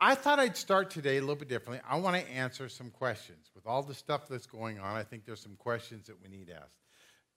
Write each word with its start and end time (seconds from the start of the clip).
I 0.00 0.14
thought 0.14 0.38
I'd 0.38 0.56
start 0.56 0.90
today 0.90 1.16
a 1.16 1.20
little 1.20 1.36
bit 1.36 1.48
differently. 1.48 1.80
I 1.88 1.96
want 1.96 2.16
to 2.16 2.30
answer 2.30 2.68
some 2.68 2.90
questions. 2.90 3.50
With 3.54 3.66
all 3.66 3.82
the 3.82 3.94
stuff 3.94 4.28
that's 4.28 4.46
going 4.46 4.78
on, 4.78 4.96
I 4.96 5.02
think 5.02 5.24
there's 5.24 5.40
some 5.40 5.56
questions 5.56 6.06
that 6.06 6.22
we 6.22 6.28
need 6.28 6.50
asked. 6.50 6.78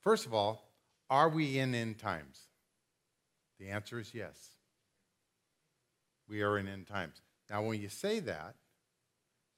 First 0.02 0.28
of 0.28 0.34
all, 0.34 0.70
are 1.10 1.30
we 1.30 1.58
in 1.58 1.74
end 1.74 1.98
times? 1.98 2.40
The 3.60 3.70
answer 3.70 4.00
is 4.00 4.14
yes. 4.14 4.38
We 6.30 6.44
are 6.44 6.58
in 6.58 6.68
end 6.68 6.88
times. 6.88 7.22
Now, 7.50 7.64
when 7.64 7.82
you 7.82 7.90
say 7.90 8.20
that, 8.22 8.56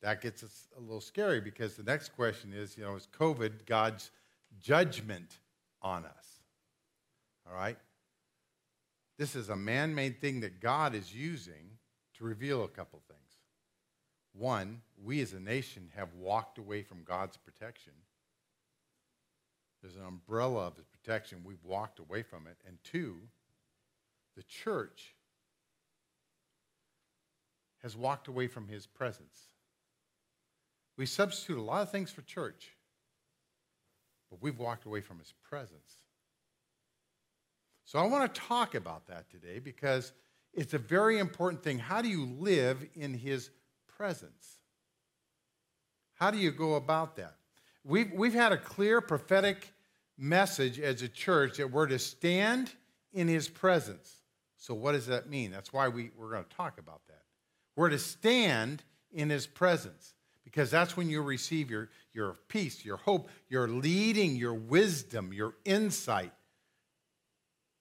that 0.01 0.21
gets 0.21 0.43
us 0.43 0.67
a 0.77 0.81
little 0.81 1.01
scary 1.01 1.41
because 1.41 1.75
the 1.75 1.83
next 1.83 2.09
question 2.15 2.53
is, 2.53 2.77
you 2.77 2.83
know, 2.83 2.95
is 2.95 3.07
COVID 3.19 3.65
God's 3.65 4.11
judgment 4.59 5.39
on 5.81 6.05
us? 6.05 6.39
All 7.47 7.55
right? 7.55 7.77
This 9.17 9.35
is 9.35 9.49
a 9.49 9.55
man 9.55 9.93
made 9.93 10.19
thing 10.19 10.39
that 10.41 10.59
God 10.59 10.95
is 10.95 11.13
using 11.13 11.69
to 12.17 12.23
reveal 12.23 12.63
a 12.63 12.67
couple 12.67 13.01
things. 13.07 13.19
One, 14.33 14.81
we 15.03 15.21
as 15.21 15.33
a 15.33 15.39
nation 15.39 15.89
have 15.95 16.13
walked 16.13 16.57
away 16.57 16.81
from 16.81 17.03
God's 17.03 17.37
protection. 17.37 17.93
There's 19.81 19.95
an 19.95 20.05
umbrella 20.05 20.67
of 20.67 20.75
his 20.75 20.85
protection. 20.85 21.43
We've 21.43 21.63
walked 21.63 21.99
away 21.99 22.23
from 22.23 22.47
it. 22.47 22.57
And 22.65 22.77
two, 22.83 23.17
the 24.35 24.43
church 24.43 25.13
has 27.81 27.95
walked 27.95 28.27
away 28.27 28.47
from 28.47 28.67
his 28.67 28.87
presence. 28.87 29.39
We 30.97 31.05
substitute 31.05 31.57
a 31.57 31.61
lot 31.61 31.81
of 31.81 31.91
things 31.91 32.11
for 32.11 32.21
church, 32.21 32.71
but 34.29 34.41
we've 34.41 34.57
walked 34.57 34.85
away 34.85 35.01
from 35.01 35.19
his 35.19 35.33
presence. 35.47 35.97
So 37.85 37.99
I 37.99 38.07
want 38.07 38.33
to 38.33 38.41
talk 38.41 38.75
about 38.75 39.07
that 39.07 39.29
today 39.29 39.59
because 39.59 40.13
it's 40.53 40.73
a 40.73 40.79
very 40.79 41.19
important 41.19 41.63
thing. 41.63 41.79
How 41.79 42.01
do 42.01 42.07
you 42.07 42.25
live 42.25 42.85
in 42.95 43.13
his 43.13 43.49
presence? 43.97 44.59
How 46.15 46.31
do 46.31 46.37
you 46.37 46.51
go 46.51 46.75
about 46.75 47.15
that? 47.15 47.35
We've, 47.83 48.11
we've 48.13 48.33
had 48.33 48.51
a 48.51 48.57
clear 48.57 49.01
prophetic 49.01 49.73
message 50.17 50.79
as 50.79 51.01
a 51.01 51.09
church 51.09 51.57
that 51.57 51.71
we're 51.71 51.87
to 51.87 51.99
stand 51.99 52.71
in 53.13 53.27
his 53.27 53.49
presence. 53.49 54.21
So, 54.57 54.73
what 54.73 54.93
does 54.93 55.07
that 55.07 55.29
mean? 55.29 55.51
That's 55.51 55.73
why 55.73 55.89
we, 55.89 56.11
we're 56.15 56.31
going 56.31 56.45
to 56.45 56.55
talk 56.55 56.79
about 56.79 57.01
that. 57.07 57.23
We're 57.75 57.89
to 57.89 57.99
stand 57.99 58.83
in 59.11 59.29
his 59.29 59.47
presence 59.47 60.13
because 60.43 60.71
that's 60.71 60.95
when 60.95 61.09
you 61.09 61.21
receive 61.21 61.69
your, 61.69 61.89
your 62.13 62.35
peace, 62.47 62.85
your 62.85 62.97
hope, 62.97 63.29
your 63.49 63.67
leading, 63.67 64.35
your 64.35 64.53
wisdom, 64.53 65.33
your 65.33 65.55
insight, 65.65 66.31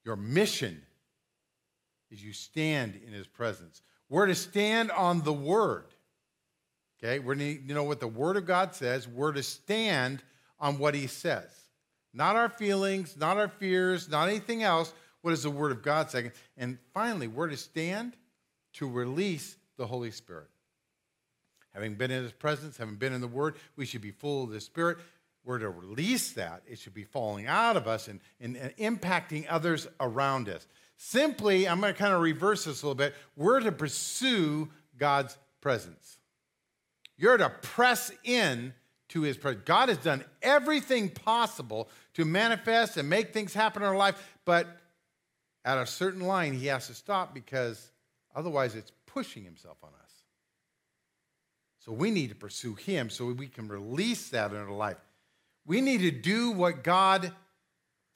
your 0.05 0.17
mission 0.17 0.83
is 2.13 2.23
you 2.23 2.33
stand 2.33 3.01
in 3.07 3.13
his 3.13 3.27
presence. 3.27 3.83
We're 4.09 4.27
to 4.27 4.35
stand 4.35 4.91
on 4.91 5.23
the 5.23 5.33
word. 5.33 5.87
Okay, 7.03 7.19
we're 7.19 7.35
to 7.35 7.45
you 7.45 7.75
know 7.75 7.85
what 7.85 7.99
the 7.99 8.07
word 8.07 8.37
of 8.37 8.47
God 8.47 8.75
says. 8.75 9.09
We're 9.09 9.33
to 9.33 9.43
stand 9.43 10.23
on 10.61 10.79
what 10.79 10.95
he 10.95 11.07
says. 11.07 11.49
Not 12.15 12.37
our 12.37 12.51
feelings, 12.51 13.17
not 13.17 13.39
our 13.39 13.49
fears, 13.49 14.09
not 14.09 14.29
anything 14.29 14.63
else. 14.63 14.93
What 15.23 15.33
is 15.33 15.43
the 15.45 15.51
word 15.51 15.73
of 15.73 15.83
God 15.83 16.11
saying? 16.11 16.33
And 16.57 16.79
finally, 16.93 17.27
we're 17.27 17.49
to 17.49 17.57
stand 17.57 18.17
to 18.75 18.89
release 18.89 19.57
the 19.79 19.87
Holy 19.87 20.11
Spirit. 20.11 20.49
Having 21.75 21.95
been 21.95 22.11
in 22.11 22.23
his 22.23 22.33
presence, 22.33 22.77
having 22.77 22.97
been 22.97 23.15
in 23.15 23.21
the 23.21 23.29
word, 23.29 23.57
we 23.77 23.87
should 23.87 24.03
be 24.03 24.11
full 24.11 24.45
of 24.45 24.51
the 24.51 24.61
Spirit. 24.61 24.99
We're 25.45 25.59
to 25.59 25.71
release 25.71 26.33
that. 26.33 26.63
It 26.69 26.79
should 26.79 26.95
be 26.95 27.05
falling 27.05 27.47
out 27.47 27.77
of 27.77 27.89
us 27.89 28.09
and, 28.09 28.21
and, 28.41 28.57
and 28.57 28.77
impacting 28.77 29.47
others 29.49 29.89
around 29.99 30.49
us. 30.49 30.67
Simply, 31.05 31.67
I'm 31.67 31.81
going 31.81 31.93
to 31.93 31.99
kind 31.99 32.15
of 32.15 32.21
reverse 32.21 32.65
this 32.65 32.81
a 32.81 32.87
little 32.87 32.95
bit. 32.95 33.13
We're 33.35 33.59
to 33.59 33.73
pursue 33.73 34.69
God's 34.97 35.37
presence. 35.61 36.19
You're 37.19 37.37
to 37.37 37.51
press 37.51 38.13
in 38.23 38.73
to 39.09 39.23
his 39.23 39.37
presence. 39.37 39.65
God 39.67 39.89
has 39.89 39.99
done 39.99 40.25
everything 40.43 41.09
possible 41.09 41.89
to 42.15 42.25
manifest 42.25 42.99
and 42.99 43.11
make 43.11 43.33
things 43.33 43.53
happen 43.53 43.83
in 43.83 43.89
our 43.89 43.97
life, 43.97 44.37
but 44.45 44.69
at 45.65 45.77
a 45.77 45.87
certain 45.87 46.21
line, 46.21 46.53
he 46.53 46.67
has 46.67 46.87
to 46.87 46.95
stop 46.95 47.35
because 47.35 47.91
otherwise 48.37 48.77
it's 48.77 48.93
pushing 49.05 49.43
himself 49.43 49.79
on 49.83 49.91
us. 50.05 50.13
So 51.81 51.91
we 51.91 52.13
need 52.13 52.29
to 52.29 52.37
pursue 52.37 52.75
him 52.75 53.11
so 53.11 53.27
we 53.33 53.49
can 53.49 53.67
release 53.67 54.29
that 54.29 54.53
in 54.53 54.57
our 54.57 54.71
life. 54.71 54.99
We 55.67 55.81
need 55.81 55.99
to 56.03 56.13
do 56.13 56.53
what 56.53 56.85
God 56.85 57.33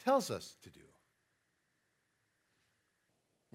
tells 0.04 0.30
us 0.30 0.54
to 0.62 0.70
do. 0.70 0.85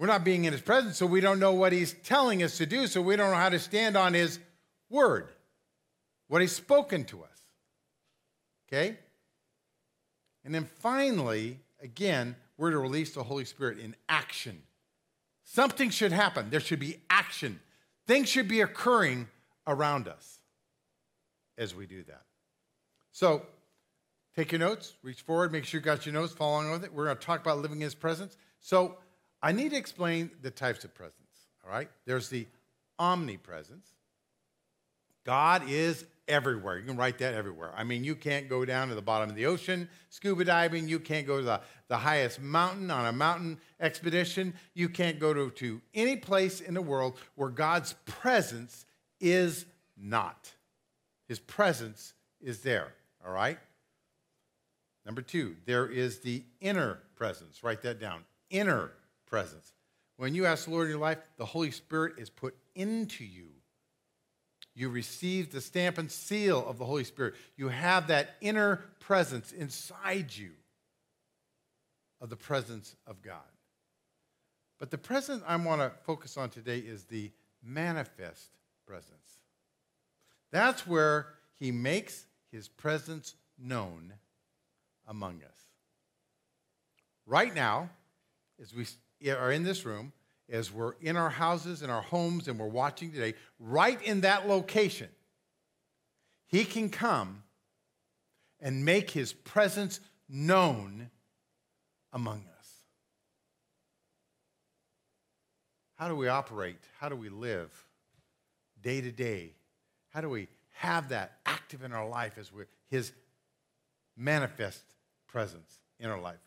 We're 0.02 0.08
not 0.08 0.24
being 0.24 0.46
in 0.46 0.52
his 0.52 0.62
presence, 0.62 0.96
so 0.96 1.06
we 1.06 1.20
don't 1.20 1.38
know 1.38 1.52
what 1.52 1.72
he's 1.72 1.92
telling 1.92 2.42
us 2.42 2.56
to 2.56 2.66
do, 2.66 2.88
so 2.88 3.00
we 3.00 3.14
don't 3.14 3.30
know 3.30 3.36
how 3.36 3.50
to 3.50 3.60
stand 3.60 3.96
on 3.96 4.14
his 4.14 4.40
word, 4.90 5.28
what 6.26 6.40
he's 6.40 6.50
spoken 6.50 7.04
to 7.04 7.22
us. 7.22 7.46
Okay? 8.66 8.98
And 10.44 10.52
then 10.52 10.64
finally, 10.80 11.60
again, 11.80 12.34
we're 12.56 12.72
to 12.72 12.80
release 12.80 13.14
the 13.14 13.22
Holy 13.22 13.44
Spirit 13.44 13.78
in 13.78 13.94
action. 14.08 14.62
Something 15.44 15.88
should 15.88 16.10
happen. 16.10 16.50
There 16.50 16.58
should 16.58 16.80
be 16.80 16.98
action. 17.08 17.60
Things 18.04 18.28
should 18.28 18.48
be 18.48 18.60
occurring 18.60 19.28
around 19.68 20.08
us 20.08 20.40
as 21.56 21.76
we 21.76 21.86
do 21.86 22.02
that. 22.08 22.22
So, 23.12 23.46
take 24.34 24.50
your 24.50 24.58
notes, 24.58 24.94
reach 25.04 25.20
forward, 25.20 25.52
make 25.52 25.64
sure 25.64 25.78
you 25.78 25.84
got 25.84 26.06
your 26.06 26.12
notes, 26.12 26.32
follow 26.32 26.54
along 26.54 26.72
with 26.72 26.82
it. 26.82 26.92
We're 26.92 27.04
going 27.04 27.18
to 27.18 27.24
talk 27.24 27.40
about 27.40 27.58
living 27.58 27.76
in 27.76 27.82
His 27.82 27.94
presence. 27.94 28.36
So, 28.58 28.96
I 29.42 29.52
need 29.52 29.70
to 29.70 29.76
explain 29.76 30.30
the 30.40 30.50
types 30.50 30.84
of 30.84 30.94
presence, 30.94 31.16
all 31.64 31.70
right? 31.70 31.88
There's 32.06 32.28
the 32.28 32.46
omnipresence. 32.98 33.88
God 35.24 35.68
is 35.68 36.04
everywhere. 36.28 36.78
You 36.78 36.86
can 36.86 36.96
write 36.96 37.18
that 37.18 37.34
everywhere. 37.34 37.72
I 37.76 37.84
mean, 37.84 38.04
you 38.04 38.14
can't 38.14 38.48
go 38.48 38.64
down 38.64 38.88
to 38.88 38.94
the 38.94 39.02
bottom 39.02 39.28
of 39.28 39.36
the 39.36 39.46
ocean 39.46 39.88
scuba 40.08 40.44
diving. 40.44 40.88
You 40.88 41.00
can't 41.00 41.26
go 41.26 41.38
to 41.38 41.44
the, 41.44 41.60
the 41.88 41.96
highest 41.96 42.40
mountain 42.40 42.90
on 42.90 43.06
a 43.06 43.12
mountain 43.12 43.58
expedition. 43.80 44.54
You 44.74 44.88
can't 44.88 45.18
go 45.18 45.34
to, 45.34 45.50
to 45.50 45.80
any 45.94 46.16
place 46.16 46.60
in 46.60 46.74
the 46.74 46.82
world 46.82 47.18
where 47.34 47.50
God's 47.50 47.94
presence 48.06 48.86
is 49.20 49.66
not. 49.96 50.50
His 51.28 51.38
presence 51.38 52.14
is 52.40 52.60
there, 52.60 52.92
all 53.24 53.32
right? 53.32 53.58
Number 55.04 55.22
two, 55.22 55.56
there 55.66 55.86
is 55.86 56.20
the 56.20 56.44
inner 56.60 57.00
presence. 57.16 57.64
Write 57.64 57.82
that 57.82 58.00
down. 58.00 58.22
Inner 58.50 58.92
presence. 59.32 59.72
When 60.18 60.34
you 60.34 60.44
ask 60.44 60.66
the 60.66 60.72
Lord 60.72 60.84
in 60.84 60.90
your 60.90 61.00
life, 61.00 61.16
the 61.38 61.46
Holy 61.46 61.70
Spirit 61.70 62.16
is 62.18 62.28
put 62.28 62.54
into 62.74 63.24
you. 63.24 63.46
You 64.74 64.90
receive 64.90 65.50
the 65.50 65.62
stamp 65.62 65.96
and 65.96 66.12
seal 66.12 66.62
of 66.68 66.76
the 66.76 66.84
Holy 66.84 67.04
Spirit. 67.04 67.34
You 67.56 67.68
have 67.68 68.08
that 68.08 68.36
inner 68.42 68.84
presence 69.00 69.50
inside 69.50 70.36
you 70.36 70.50
of 72.20 72.28
the 72.28 72.36
presence 72.36 72.94
of 73.06 73.22
God. 73.22 73.40
But 74.78 74.90
the 74.90 74.98
presence 74.98 75.42
I 75.46 75.56
want 75.56 75.80
to 75.80 75.92
focus 76.04 76.36
on 76.36 76.50
today 76.50 76.80
is 76.80 77.04
the 77.04 77.30
manifest 77.64 78.50
presence. 78.86 79.38
That's 80.50 80.86
where 80.86 81.28
he 81.58 81.72
makes 81.72 82.26
his 82.50 82.68
presence 82.68 83.34
known 83.58 84.12
among 85.08 85.36
us. 85.36 85.60
Right 87.24 87.54
now, 87.54 87.88
as 88.60 88.74
we 88.74 88.84
are 89.30 89.52
in 89.52 89.62
this 89.62 89.84
room, 89.84 90.12
as 90.48 90.72
we're 90.72 90.94
in 91.00 91.16
our 91.16 91.30
houses, 91.30 91.82
in 91.82 91.90
our 91.90 92.02
homes, 92.02 92.48
and 92.48 92.58
we're 92.58 92.66
watching 92.66 93.10
today, 93.10 93.34
right 93.58 94.00
in 94.02 94.22
that 94.22 94.48
location, 94.48 95.08
He 96.46 96.64
can 96.64 96.90
come 96.90 97.42
and 98.60 98.84
make 98.84 99.10
His 99.10 99.32
presence 99.32 100.00
known 100.28 101.10
among 102.12 102.44
us. 102.58 102.68
How 105.94 106.08
do 106.08 106.16
we 106.16 106.28
operate? 106.28 106.80
How 106.98 107.08
do 107.08 107.16
we 107.16 107.28
live 107.28 107.70
day 108.80 109.00
to 109.00 109.12
day? 109.12 109.54
How 110.10 110.20
do 110.20 110.28
we 110.28 110.48
have 110.72 111.10
that 111.10 111.38
active 111.46 111.82
in 111.82 111.92
our 111.92 112.08
life 112.08 112.38
as 112.38 112.52
we're 112.52 112.68
His 112.88 113.12
manifest 114.16 114.82
presence 115.28 115.78
in 115.98 116.10
our 116.10 116.20
life? 116.20 116.40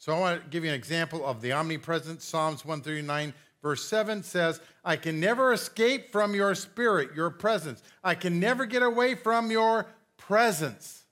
So 0.00 0.14
I 0.14 0.18
want 0.18 0.42
to 0.42 0.48
give 0.48 0.64
you 0.64 0.70
an 0.70 0.76
example 0.76 1.26
of 1.26 1.42
the 1.42 1.52
omnipresence. 1.52 2.24
Psalms 2.24 2.64
139, 2.64 3.34
verse 3.60 3.84
7 3.84 4.22
says, 4.22 4.58
I 4.82 4.96
can 4.96 5.20
never 5.20 5.52
escape 5.52 6.10
from 6.10 6.34
your 6.34 6.54
spirit, 6.54 7.10
your 7.14 7.28
presence. 7.28 7.82
I 8.02 8.14
can 8.14 8.40
never 8.40 8.64
get 8.64 8.82
away 8.82 9.14
from 9.14 9.50
your 9.50 9.86
presence. 10.16 11.04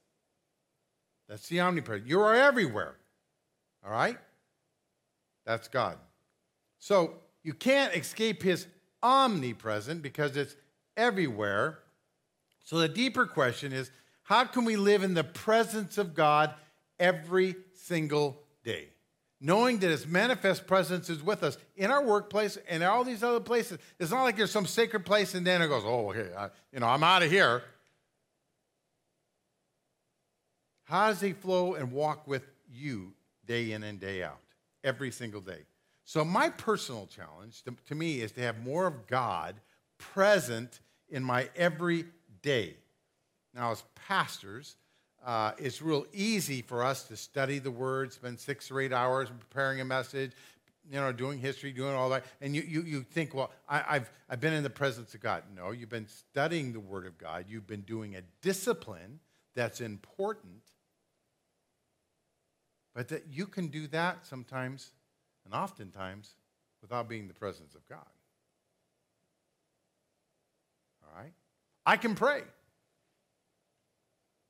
That's 1.28 1.46
the 1.48 1.60
omnipresence. 1.60 2.08
You 2.08 2.22
are 2.22 2.34
everywhere. 2.34 2.94
All 3.84 3.92
right? 3.92 4.16
That's 5.44 5.68
God. 5.68 5.98
So 6.78 7.12
you 7.42 7.52
can't 7.52 7.94
escape 7.94 8.42
his 8.42 8.66
omnipresent 9.02 10.00
because 10.00 10.34
it's 10.34 10.56
everywhere. 10.96 11.80
So 12.64 12.78
the 12.78 12.88
deeper 12.88 13.26
question 13.26 13.74
is 13.74 13.90
how 14.22 14.44
can 14.44 14.64
we 14.64 14.76
live 14.76 15.02
in 15.02 15.12
the 15.12 15.24
presence 15.24 15.98
of 15.98 16.14
God 16.14 16.54
every 16.98 17.54
single 17.74 18.44
day. 18.64 18.88
knowing 19.40 19.78
that 19.78 19.90
his 19.90 20.04
manifest 20.06 20.66
presence 20.66 21.08
is 21.08 21.22
with 21.22 21.44
us 21.44 21.58
in 21.76 21.92
our 21.92 22.04
workplace 22.04 22.58
and 22.68 22.82
all 22.82 23.04
these 23.04 23.22
other 23.22 23.38
places. 23.38 23.78
It's 24.00 24.10
not 24.10 24.24
like 24.24 24.36
there's 24.36 24.50
some 24.50 24.66
sacred 24.66 25.06
place 25.06 25.34
and 25.34 25.46
then 25.46 25.62
it 25.62 25.68
goes, 25.68 25.84
oh, 25.86 26.10
okay, 26.10 26.34
I, 26.36 26.50
you 26.72 26.80
know, 26.80 26.86
I'm 26.86 27.04
out 27.04 27.22
of 27.22 27.30
here. 27.30 27.62
How 30.84 31.08
does 31.08 31.20
he 31.20 31.34
flow 31.34 31.74
and 31.74 31.92
walk 31.92 32.26
with 32.26 32.42
you 32.68 33.12
day 33.46 33.72
in 33.72 33.82
and 33.84 34.00
day 34.00 34.22
out, 34.22 34.40
every 34.82 35.10
single 35.10 35.40
day? 35.40 35.66
So, 36.04 36.24
my 36.24 36.48
personal 36.48 37.06
challenge 37.06 37.62
to, 37.64 37.74
to 37.88 37.94
me 37.94 38.22
is 38.22 38.32
to 38.32 38.40
have 38.40 38.58
more 38.64 38.86
of 38.86 39.06
God 39.06 39.56
present 39.98 40.80
in 41.10 41.22
my 41.22 41.50
everyday. 41.54 42.76
Now, 43.54 43.72
as 43.72 43.84
pastors, 43.94 44.76
uh, 45.24 45.52
it's 45.58 45.82
real 45.82 46.06
easy 46.12 46.62
for 46.62 46.84
us 46.84 47.04
to 47.04 47.16
study 47.16 47.58
the 47.58 47.70
Word, 47.70 48.12
spend 48.12 48.38
six 48.38 48.70
or 48.70 48.80
eight 48.80 48.92
hours 48.92 49.28
preparing 49.28 49.80
a 49.80 49.84
message, 49.84 50.32
you 50.90 50.96
know, 50.96 51.12
doing 51.12 51.38
history, 51.38 51.72
doing 51.72 51.94
all 51.94 52.08
that. 52.10 52.24
And 52.40 52.54
you, 52.54 52.62
you, 52.62 52.82
you 52.82 53.02
think, 53.02 53.34
well, 53.34 53.50
I, 53.68 53.80
have 53.80 54.10
I've 54.28 54.40
been 54.40 54.54
in 54.54 54.62
the 54.62 54.70
presence 54.70 55.14
of 55.14 55.20
God. 55.20 55.42
No, 55.54 55.70
you've 55.70 55.88
been 55.88 56.08
studying 56.08 56.72
the 56.72 56.80
Word 56.80 57.06
of 57.06 57.18
God. 57.18 57.46
You've 57.48 57.66
been 57.66 57.82
doing 57.82 58.16
a 58.16 58.22
discipline 58.42 59.20
that's 59.54 59.80
important. 59.80 60.62
But 62.94 63.08
that 63.08 63.24
you 63.30 63.46
can 63.46 63.68
do 63.68 63.86
that 63.88 64.26
sometimes 64.26 64.92
and 65.44 65.54
oftentimes 65.54 66.34
without 66.80 67.08
being 67.08 67.28
the 67.28 67.34
presence 67.34 67.74
of 67.74 67.86
God. 67.88 68.06
All 71.02 71.22
right? 71.22 71.32
I 71.84 71.96
can 71.96 72.14
pray. 72.14 72.42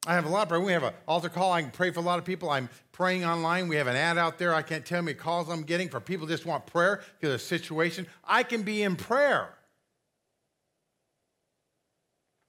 I 0.06 0.14
have 0.14 0.24
a 0.24 0.28
lot 0.28 0.42
of 0.42 0.48
prayer. 0.48 0.60
We 0.60 0.72
have 0.72 0.84
an 0.84 0.94
altar 1.06 1.28
call. 1.28 1.52
I 1.52 1.60
can 1.60 1.70
pray 1.70 1.90
for 1.90 2.00
a 2.00 2.02
lot 2.02 2.18
of 2.18 2.24
people. 2.24 2.50
I'm 2.50 2.68
praying 2.92 3.24
online. 3.24 3.68
We 3.68 3.76
have 3.76 3.88
an 3.88 3.96
ad 3.96 4.16
out 4.16 4.38
there. 4.38 4.54
I 4.54 4.62
can't 4.62 4.86
tell 4.86 5.02
me 5.02 5.12
calls 5.12 5.48
I'm 5.48 5.62
getting 5.62 5.88
for 5.88 6.00
people 6.00 6.26
just 6.26 6.46
want 6.46 6.66
prayer 6.66 7.02
because 7.20 7.34
of 7.34 7.42
situation. 7.42 8.06
I 8.24 8.42
can 8.42 8.62
be 8.62 8.82
in 8.82 8.96
prayer. 8.96 9.54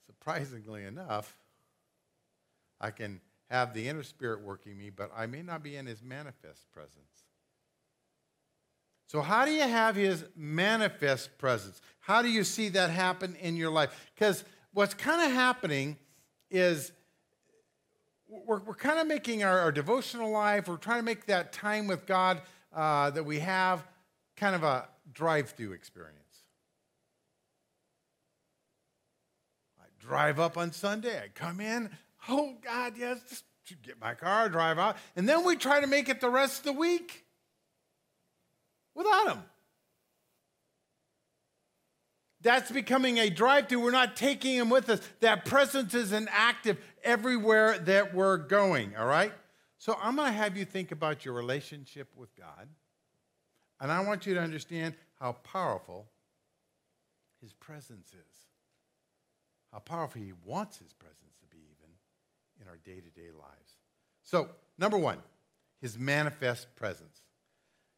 Surprisingly 0.06 0.86
enough, 0.86 1.38
I 2.80 2.92
can 2.92 3.20
have 3.50 3.74
the 3.74 3.88
inner 3.88 4.04
spirit 4.04 4.42
working 4.42 4.78
me, 4.78 4.92
but 4.92 5.12
I 5.16 5.26
may 5.26 5.42
not 5.42 5.64
be 5.64 5.76
in 5.76 5.86
his 5.86 6.04
manifest 6.04 6.72
presence. 6.72 7.24
So, 9.08 9.22
how 9.22 9.44
do 9.44 9.52
you 9.52 9.64
have 9.64 9.96
his 9.96 10.24
manifest 10.36 11.36
presence? 11.40 11.82
How 12.00 12.22
do 12.22 12.30
you 12.30 12.44
see 12.44 12.70
that 12.70 12.92
happen 12.92 13.36
in 13.42 13.56
your 13.56 13.72
life? 13.72 14.12
Because 14.14 14.44
what's 14.72 14.94
kind 14.94 15.22
of 15.22 15.32
happening 15.32 15.98
is 16.52 16.92
we're, 18.30 18.60
we're 18.60 18.76
kind 18.76 19.00
of 19.00 19.08
making 19.08 19.44
our, 19.44 19.60
our, 19.60 19.72
devotional 19.72 20.32
life, 20.32 20.68
we're 20.68 20.78
trying 20.78 21.00
to 21.00 21.06
make 21.06 21.26
that 21.26 21.52
time 21.52 21.88
with 21.88 22.06
God 22.06 22.42
uh, 22.74 23.10
that 23.12 23.24
we 23.24 23.40
have 23.40 23.86
kind 24.38 24.56
of 24.56 24.64
a 24.64 24.88
drive 25.12 25.50
through 25.52 25.74
experience. 25.74 26.16
I 29.80 29.86
drive 30.00 30.40
up 30.40 30.58
on 30.58 30.72
Sunday, 30.72 31.18
I 31.18 31.28
come 31.34 31.60
in, 31.60 31.90
oh 32.28 32.56
God, 32.64 32.94
yes, 32.98 33.20
just 33.30 33.44
get 33.82 34.00
my 34.00 34.14
car, 34.14 34.50
drive 34.50 34.78
out, 34.78 34.98
and 35.16 35.28
then 35.28 35.44
we 35.46 35.56
try 35.56 35.82
to 35.82 35.88
make 35.88 36.10
it 36.10 36.22
the 36.22 36.30
rest 36.30 36.60
of 36.60 36.66
the 36.66 36.74
week 36.74 37.26
without 38.96 39.34
Him. 39.34 39.44
That's 42.42 42.72
becoming 42.72 43.18
a 43.18 43.30
drive 43.30 43.68
through. 43.68 43.82
We're 43.82 43.92
not 43.92 44.16
taking 44.16 44.56
him 44.56 44.70
with 44.70 44.90
us. 44.90 45.02
That 45.20 45.44
presence 45.44 45.94
is 45.94 46.14
an 46.14 46.30
active 46.32 46.78
everywhere 47.04 47.78
that 47.80 48.14
we're 48.14 48.38
going, 48.38 48.96
all 48.96 49.06
right? 49.06 49.34
So 49.78 49.98
I'm 50.02 50.16
going 50.16 50.32
to 50.32 50.38
have 50.38 50.58
you 50.58 50.66
think 50.66 50.92
about 50.92 51.26
your 51.26 51.34
relationship 51.34 52.10
with 52.16 52.36
God. 52.36 52.68
And 53.80 53.92
I 53.92 54.02
want 54.02 54.26
you 54.26 54.34
to 54.34 54.42
understand 54.42 54.96
how 55.20 55.34
powerful 55.34 56.08
his 57.42 57.54
presence 57.54 58.10
is. 58.10 58.38
How 59.72 59.80
powerful 59.80 60.22
he 60.22 60.34
wants 60.46 60.78
his 60.78 60.94
presence 60.94 61.36
to 61.40 61.46
be, 61.48 61.58
even 61.58 61.92
in 62.62 62.68
our 62.68 62.78
day 62.78 63.00
to 63.00 63.10
day 63.10 63.30
lives. 63.32 63.78
So, 64.24 64.50
number 64.78 64.98
one, 64.98 65.20
his 65.82 65.98
manifest 65.98 66.76
presence. 66.76 67.22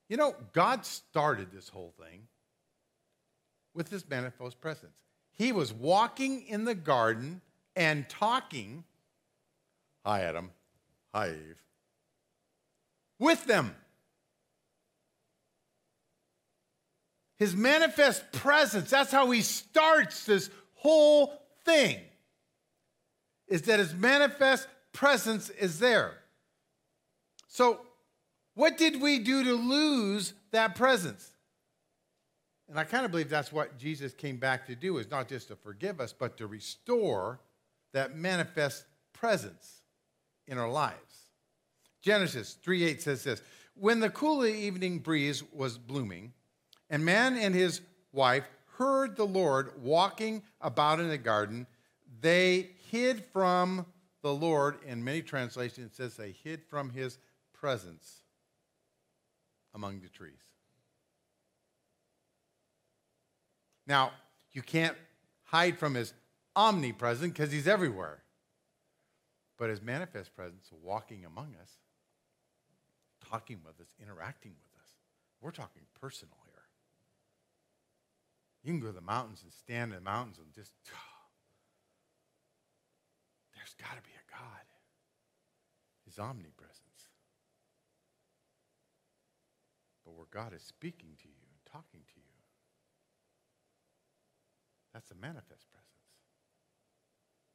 You 0.09 0.17
know, 0.17 0.35
God 0.53 0.85
started 0.85 1.51
this 1.51 1.69
whole 1.69 1.93
thing 1.97 2.27
with 3.73 3.89
his 3.89 4.07
manifest 4.09 4.59
presence. 4.59 4.97
He 5.31 5.51
was 5.51 5.73
walking 5.73 6.45
in 6.47 6.65
the 6.65 6.75
garden 6.75 7.41
and 7.75 8.07
talking, 8.09 8.83
hi, 10.05 10.21
Adam, 10.21 10.51
hi, 11.13 11.29
Eve, 11.29 11.61
with 13.19 13.45
them. 13.45 13.75
His 17.37 17.55
manifest 17.55 18.31
presence, 18.31 18.91
that's 18.91 19.11
how 19.11 19.31
he 19.31 19.41
starts 19.41 20.25
this 20.25 20.51
whole 20.75 21.33
thing, 21.65 21.97
is 23.47 23.63
that 23.63 23.79
his 23.79 23.95
manifest 23.95 24.67
presence 24.93 25.49
is 25.49 25.79
there. 25.79 26.13
So, 27.47 27.81
what 28.53 28.77
did 28.77 29.01
we 29.01 29.19
do 29.19 29.43
to 29.43 29.53
lose 29.53 30.33
that 30.51 30.75
presence? 30.75 31.31
And 32.69 32.79
I 32.79 32.83
kind 32.83 33.05
of 33.05 33.11
believe 33.11 33.29
that's 33.29 33.51
what 33.51 33.77
Jesus 33.77 34.13
came 34.13 34.37
back 34.37 34.67
to 34.67 34.75
do, 34.75 34.97
is 34.97 35.09
not 35.09 35.27
just 35.27 35.49
to 35.49 35.55
forgive 35.55 35.99
us, 35.99 36.13
but 36.13 36.37
to 36.37 36.47
restore 36.47 37.39
that 37.93 38.15
manifest 38.15 38.85
presence 39.13 39.80
in 40.47 40.57
our 40.57 40.69
lives. 40.69 41.29
Genesis 42.01 42.57
3:8 42.63 43.01
says 43.01 43.23
this: 43.23 43.41
When 43.75 43.99
the 43.99 44.09
cool 44.09 44.45
evening 44.45 44.99
breeze 44.99 45.43
was 45.53 45.77
blooming, 45.77 46.33
and 46.89 47.05
man 47.05 47.37
and 47.37 47.55
his 47.55 47.81
wife 48.11 48.47
heard 48.77 49.15
the 49.15 49.27
Lord 49.27 49.81
walking 49.81 50.43
about 50.59 50.99
in 50.99 51.09
the 51.09 51.17
garden, 51.17 51.67
they 52.19 52.71
hid 52.89 53.23
from 53.25 53.85
the 54.21 54.33
Lord. 54.33 54.83
In 54.83 55.03
many 55.03 55.21
translations, 55.21 55.91
it 55.91 55.95
says 55.95 56.15
they 56.15 56.31
hid 56.31 56.63
from 56.63 56.89
his 56.89 57.17
presence 57.53 58.23
among 59.73 60.01
the 60.01 60.09
trees. 60.09 60.33
Now, 63.87 64.11
you 64.51 64.61
can't 64.61 64.97
hide 65.43 65.77
from 65.77 65.95
his 65.95 66.13
omnipresent 66.55 67.33
because 67.33 67.51
he's 67.51 67.67
everywhere. 67.67 68.20
But 69.61 69.69
his 69.69 69.83
manifest 69.83 70.35
presence, 70.35 70.71
walking 70.81 71.23
among 71.23 71.53
us, 71.61 71.69
talking 73.29 73.59
with 73.63 73.79
us, 73.79 73.93
interacting 74.01 74.53
with 74.57 74.81
us. 74.81 74.89
We're 75.39 75.51
talking 75.51 75.83
personal 76.01 76.33
here. 76.47 76.65
You 78.63 78.73
can 78.73 78.79
go 78.79 78.87
to 78.87 78.93
the 78.93 79.05
mountains 79.05 79.43
and 79.43 79.53
stand 79.53 79.91
in 79.91 79.99
the 79.99 80.03
mountains 80.03 80.39
and 80.39 80.51
just, 80.51 80.73
oh, 80.89 80.97
there's 83.55 83.75
got 83.75 83.95
to 83.95 84.01
be 84.01 84.09
a 84.09 84.31
God. 84.31 84.65
His 86.07 86.17
omnipresence. 86.17 87.13
But 90.03 90.15
where 90.15 90.25
God 90.31 90.55
is 90.55 90.63
speaking 90.63 91.09
to 91.21 91.27
you 91.27 91.37
and 91.37 91.71
talking 91.71 92.01
to 92.01 92.17
you, 92.17 92.33
that's 94.91 95.11
a 95.11 95.15
manifest 95.21 95.69
presence. 95.69 96.17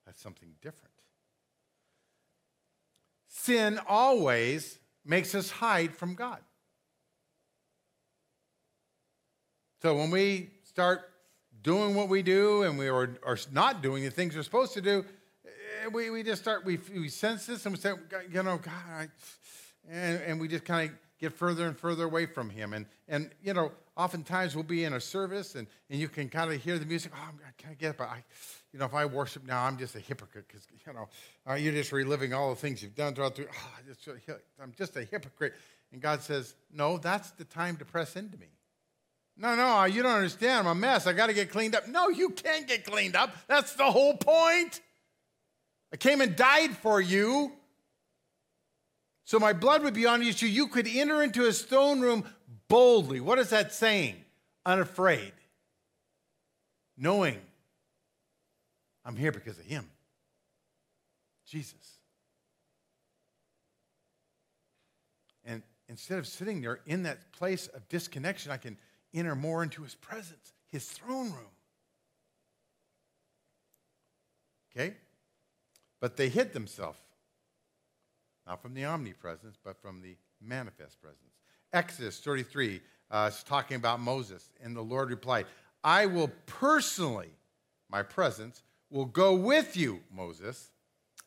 That's 0.06 0.22
something 0.22 0.54
different. 0.62 0.94
Sin 3.46 3.78
always 3.86 4.80
makes 5.04 5.32
us 5.32 5.52
hide 5.52 5.94
from 5.94 6.16
God. 6.16 6.40
So 9.82 9.94
when 9.94 10.10
we 10.10 10.50
start 10.64 11.08
doing 11.62 11.94
what 11.94 12.08
we 12.08 12.22
do 12.22 12.64
and 12.64 12.76
we 12.76 12.88
are, 12.88 13.16
are 13.24 13.38
not 13.52 13.82
doing 13.82 14.02
the 14.02 14.10
things 14.10 14.34
we're 14.34 14.42
supposed 14.42 14.74
to 14.74 14.80
do, 14.80 15.04
eh, 15.44 15.86
we, 15.92 16.10
we 16.10 16.24
just 16.24 16.42
start, 16.42 16.64
we, 16.64 16.80
we 16.92 17.08
sense 17.08 17.46
this 17.46 17.64
and 17.64 17.76
we 17.76 17.80
say, 17.80 17.92
you 18.32 18.42
know, 18.42 18.58
God, 18.58 18.72
I, 18.92 19.08
and, 19.88 20.20
and 20.22 20.40
we 20.40 20.48
just 20.48 20.64
kind 20.64 20.90
of 20.90 20.96
get 21.20 21.32
further 21.32 21.68
and 21.68 21.78
further 21.78 22.02
away 22.02 22.26
from 22.26 22.50
Him. 22.50 22.72
And, 22.72 22.84
and 23.06 23.30
you 23.44 23.54
know, 23.54 23.70
oftentimes 23.96 24.56
we'll 24.56 24.64
be 24.64 24.82
in 24.82 24.94
a 24.94 25.00
service 25.00 25.54
and, 25.54 25.68
and 25.88 26.00
you 26.00 26.08
can 26.08 26.28
kind 26.28 26.52
of 26.52 26.60
hear 26.60 26.80
the 26.80 26.86
music. 26.86 27.12
Oh, 27.14 27.30
I 27.46 27.62
can't 27.62 27.78
get 27.78 27.90
it, 27.90 27.96
but 27.96 28.08
I, 28.08 28.24
you 28.76 28.80
know, 28.80 28.84
if 28.84 28.92
I 28.92 29.06
worship 29.06 29.46
now, 29.46 29.64
I'm 29.64 29.78
just 29.78 29.94
a 29.94 30.00
hypocrite 30.00 30.44
because, 30.46 30.66
you 30.86 30.92
know, 30.92 31.08
uh, 31.48 31.54
you're 31.54 31.72
just 31.72 31.92
reliving 31.92 32.34
all 32.34 32.50
the 32.50 32.56
things 32.56 32.82
you've 32.82 32.94
done 32.94 33.14
throughout 33.14 33.34
the, 33.34 33.46
oh, 33.46 33.70
I'm 34.62 34.74
just 34.76 34.96
a 34.98 35.02
hypocrite. 35.02 35.54
And 35.92 36.02
God 36.02 36.20
says, 36.20 36.54
no, 36.70 36.98
that's 36.98 37.30
the 37.30 37.44
time 37.44 37.78
to 37.78 37.86
press 37.86 38.16
into 38.16 38.36
me. 38.36 38.48
No, 39.34 39.54
no, 39.56 39.84
you 39.84 40.02
don't 40.02 40.16
understand. 40.16 40.68
I'm 40.68 40.76
a 40.76 40.78
mess. 40.78 41.06
I 41.06 41.14
got 41.14 41.28
to 41.28 41.32
get 41.32 41.50
cleaned 41.50 41.74
up. 41.74 41.88
No, 41.88 42.10
you 42.10 42.28
can't 42.28 42.68
get 42.68 42.84
cleaned 42.84 43.16
up. 43.16 43.34
That's 43.48 43.72
the 43.72 43.90
whole 43.90 44.14
point. 44.14 44.82
I 45.90 45.96
came 45.96 46.20
and 46.20 46.36
died 46.36 46.76
for 46.76 47.00
you. 47.00 47.52
So 49.24 49.38
my 49.38 49.54
blood 49.54 49.84
would 49.84 49.94
be 49.94 50.04
on 50.04 50.20
you, 50.20 50.32
so 50.32 50.44
you 50.44 50.66
could 50.66 50.86
enter 50.86 51.22
into 51.22 51.44
his 51.44 51.62
throne 51.62 52.02
room 52.02 52.26
boldly. 52.68 53.20
What 53.20 53.38
is 53.38 53.48
that 53.50 53.72
saying? 53.72 54.16
Unafraid. 54.66 55.32
Knowing 56.98 57.40
I'm 59.06 59.14
here 59.14 59.30
because 59.30 59.56
of 59.56 59.64
him. 59.64 59.88
Jesus. 61.46 61.98
And 65.44 65.62
instead 65.88 66.18
of 66.18 66.26
sitting 66.26 66.60
there 66.60 66.80
in 66.86 67.04
that 67.04 67.30
place 67.30 67.68
of 67.68 67.88
disconnection, 67.88 68.50
I 68.50 68.56
can 68.56 68.76
enter 69.14 69.36
more 69.36 69.62
into 69.62 69.84
his 69.84 69.94
presence, 69.94 70.52
his 70.72 70.84
throne 70.86 71.26
room. 71.26 71.54
Okay? 74.76 74.94
But 76.00 76.16
they 76.16 76.28
hid 76.28 76.52
themselves, 76.52 76.98
not 78.44 78.60
from 78.60 78.74
the 78.74 78.84
omnipresence, 78.84 79.56
but 79.62 79.80
from 79.80 80.02
the 80.02 80.16
manifest 80.42 81.00
presence. 81.00 81.20
Exodus 81.72 82.18
33 82.18 82.80
uh, 83.10 83.30
is 83.32 83.44
talking 83.44 83.76
about 83.76 84.00
Moses, 84.00 84.50
and 84.62 84.74
the 84.74 84.82
Lord 84.82 85.10
replied, 85.10 85.46
I 85.84 86.06
will 86.06 86.30
personally, 86.46 87.30
my 87.88 88.02
presence, 88.02 88.64
will 88.90 89.04
go 89.04 89.34
with 89.34 89.76
you, 89.76 90.00
Moses, 90.12 90.70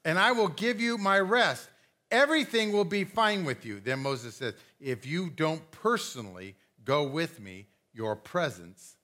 and 0.06 0.18
I 0.18 0.32
will 0.32 0.48
give 0.48 0.80
you 0.80 0.98
my 0.98 1.20
rest. 1.20 1.70
Everything 2.12 2.72
will 2.72 2.86
be 2.86 3.04
fine 3.04 3.44
with 3.44 3.66
you. 3.66 3.80
Then 3.80 4.00
Moses 4.00 4.36
says, 4.36 4.56
If 4.80 5.06
you 5.06 5.30
don't 5.30 5.70
personally 5.72 6.56
go 6.84 7.04
with 7.04 7.40
me, 7.40 7.68
your 7.94 8.16
presence, 8.16 8.96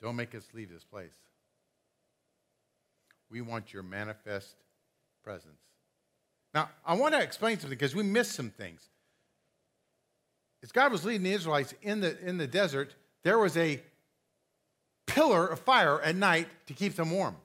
don't 0.00 0.16
make 0.16 0.34
us 0.34 0.46
leave 0.54 0.70
this 0.70 0.84
place. 0.84 1.10
We 3.30 3.40
want 3.40 3.72
your 3.72 3.82
manifest 3.82 4.56
presence. 5.22 5.60
Now, 6.52 6.70
I 6.84 6.94
want 6.94 7.14
to 7.14 7.22
explain 7.22 7.56
something 7.56 7.70
because 7.70 7.94
we 7.94 8.02
missed 8.02 8.32
some 8.32 8.50
things. 8.50 8.88
As 10.62 10.72
God 10.72 10.92
was 10.92 11.04
leading 11.04 11.22
the 11.22 11.32
Israelites 11.32 11.74
in 11.82 12.00
the, 12.00 12.18
in 12.26 12.36
the 12.36 12.46
desert, 12.46 12.94
there 13.22 13.38
was 13.38 13.56
a 13.56 13.80
pillar 15.10 15.46
of 15.46 15.60
fire 15.60 16.00
at 16.00 16.16
night 16.16 16.48
to 16.66 16.74
keep 16.74 16.94
them 16.94 17.10
warm. 17.10 17.36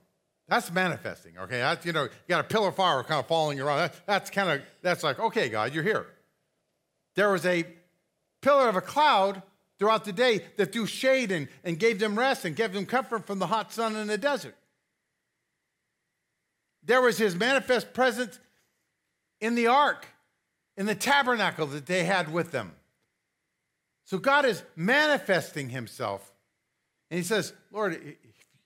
That's 0.48 0.72
manifesting, 0.72 1.38
okay? 1.40 1.58
That's, 1.58 1.86
you 1.86 1.92
know, 1.92 2.04
you 2.04 2.10
got 2.30 2.42
a 2.42 2.48
pillar 2.48 2.70
of 2.70 2.76
fire 2.76 3.02
kind 3.04 3.20
of 3.20 3.28
following 3.28 3.58
you 3.58 3.66
around. 3.66 3.80
That, 3.80 4.06
that's 4.06 4.30
kind 4.30 4.50
of, 4.50 4.62
that's 4.82 5.04
like, 5.04 5.20
okay, 5.20 5.50
God, 5.50 5.74
you're 5.74 5.84
here. 5.84 6.06
There 7.16 7.32
was 7.32 7.46
a 7.46 7.66
pillar 8.42 8.70
of 8.70 8.76
a 8.76 8.82
cloud 8.82 9.42
throughout 9.80 10.06
the 10.06 10.14
day 10.14 10.42
that 10.58 10.72
threw 10.72 10.86
shade 10.86 11.32
and, 11.32 11.48
and 11.64 11.80
gave 11.80 12.00
them 12.00 12.18
rest 12.18 12.46
and 12.46 12.56
gave 12.56 12.74
them 12.74 12.86
comfort 12.86 13.26
from 13.26 13.40
the 13.40 13.48
hot 13.48 13.74
sun 13.74 13.96
in 13.96 14.08
the 14.08 14.18
desert. 14.18 14.56
There 16.84 17.02
was 17.02 17.18
his 17.18 17.36
manifest 17.36 17.94
presence 17.94 18.40
in 19.42 19.56
the 19.56 19.68
ark, 19.68 20.06
in 20.78 20.86
the 20.86 20.96
tabernacle 20.96 21.66
that 21.68 21.88
they 21.88 22.04
had 22.04 22.32
with 22.32 22.52
them. 22.52 22.74
So 24.04 24.20
God 24.20 24.46
is 24.46 24.62
manifesting 24.76 25.70
himself. 25.70 26.32
And 27.10 27.18
he 27.18 27.24
says, 27.24 27.54
Lord, 27.72 27.94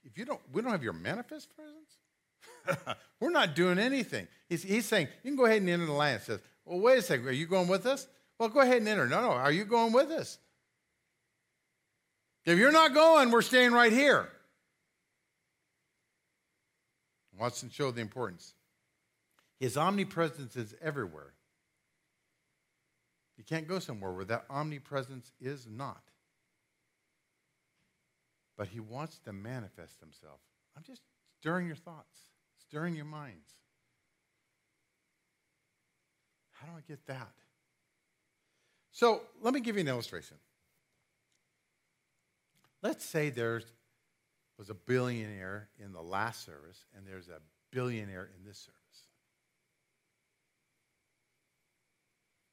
if 0.04 0.18
you 0.18 0.24
don't, 0.24 0.40
we 0.52 0.62
don't 0.62 0.70
have 0.70 0.82
your 0.82 0.92
manifest 0.92 1.48
presence, 1.54 2.96
we're 3.20 3.30
not 3.30 3.54
doing 3.54 3.78
anything. 3.78 4.26
He's, 4.48 4.62
he's, 4.62 4.86
saying, 4.86 5.08
you 5.22 5.30
can 5.30 5.36
go 5.36 5.44
ahead 5.44 5.60
and 5.60 5.68
enter 5.68 5.86
the 5.86 5.92
land. 5.92 6.20
He 6.20 6.26
says, 6.26 6.40
well, 6.64 6.80
wait 6.80 6.98
a 6.98 7.02
second, 7.02 7.26
are 7.28 7.32
you 7.32 7.46
going 7.46 7.68
with 7.68 7.86
us? 7.86 8.06
Well, 8.38 8.48
go 8.48 8.60
ahead 8.60 8.78
and 8.78 8.88
enter. 8.88 9.06
No, 9.06 9.20
no, 9.20 9.30
are 9.30 9.52
you 9.52 9.64
going 9.64 9.92
with 9.92 10.10
us? 10.10 10.38
If 12.46 12.58
you're 12.58 12.72
not 12.72 12.94
going, 12.94 13.30
we're 13.30 13.42
staying 13.42 13.72
right 13.72 13.92
here. 13.92 14.28
Watson 17.38 17.70
showed 17.70 17.94
the 17.94 18.00
importance. 18.00 18.54
His 19.58 19.76
omnipresence 19.76 20.56
is 20.56 20.74
everywhere. 20.80 21.32
You 23.36 23.44
can't 23.44 23.68
go 23.68 23.78
somewhere 23.78 24.12
where 24.12 24.24
that 24.26 24.44
omnipresence 24.50 25.32
is 25.40 25.66
not. 25.66 26.02
But 28.60 28.68
he 28.68 28.78
wants 28.78 29.18
to 29.20 29.32
manifest 29.32 30.00
himself. 30.00 30.38
I'm 30.76 30.82
just 30.82 31.00
stirring 31.38 31.66
your 31.66 31.76
thoughts, 31.76 32.28
stirring 32.58 32.94
your 32.94 33.06
minds. 33.06 33.48
How 36.52 36.66
do 36.66 36.74
I 36.76 36.82
get 36.86 37.06
that? 37.06 37.32
So 38.92 39.22
let 39.40 39.54
me 39.54 39.60
give 39.60 39.76
you 39.76 39.80
an 39.80 39.88
illustration. 39.88 40.36
Let's 42.82 43.02
say 43.02 43.30
there 43.30 43.62
was 44.58 44.68
a 44.68 44.74
billionaire 44.74 45.70
in 45.82 45.94
the 45.94 46.02
last 46.02 46.44
service, 46.44 46.84
and 46.94 47.06
there's 47.06 47.28
a 47.28 47.40
billionaire 47.72 48.28
in 48.36 48.44
this 48.46 48.58
service. 48.58 48.78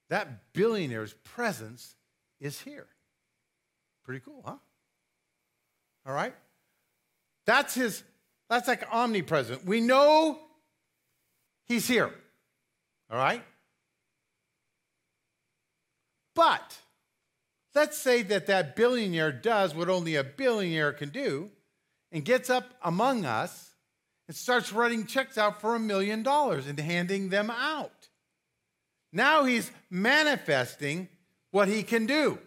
That 0.07 0.53
billionaire's 0.53 1.15
presence 1.25 1.95
is 2.39 2.61
here. 2.61 2.87
Pretty 4.05 4.21
cool, 4.21 4.41
huh? 4.45 4.55
All 6.07 6.13
right? 6.13 6.33
That's 7.45 7.75
his, 7.75 8.01
that's 8.49 8.67
like 8.67 8.83
omnipresent. 8.91 9.65
We 9.65 9.81
know 9.81 10.39
he's 11.65 11.87
here. 11.87 12.11
All 13.11 13.17
right? 13.17 13.43
But 16.33 16.77
let's 17.75 17.97
say 17.97 18.21
that 18.23 18.47
that 18.47 18.75
billionaire 18.75 19.31
does 19.31 19.75
what 19.75 19.89
only 19.89 20.15
a 20.15 20.23
billionaire 20.23 20.93
can 20.93 21.09
do 21.09 21.49
and 22.11 22.23
gets 22.23 22.49
up 22.49 22.65
among 22.83 23.25
us 23.25 23.71
and 24.27 24.35
starts 24.35 24.71
writing 24.71 25.05
checks 25.05 25.37
out 25.37 25.61
for 25.61 25.75
a 25.75 25.79
million 25.79 26.23
dollars 26.23 26.67
and 26.67 26.79
handing 26.79 27.29
them 27.29 27.49
out. 27.49 28.09
Now 29.11 29.45
he's 29.45 29.71
manifesting 29.89 31.09
what 31.51 31.67
he 31.67 31.83
can 31.83 32.05
do. 32.05 32.37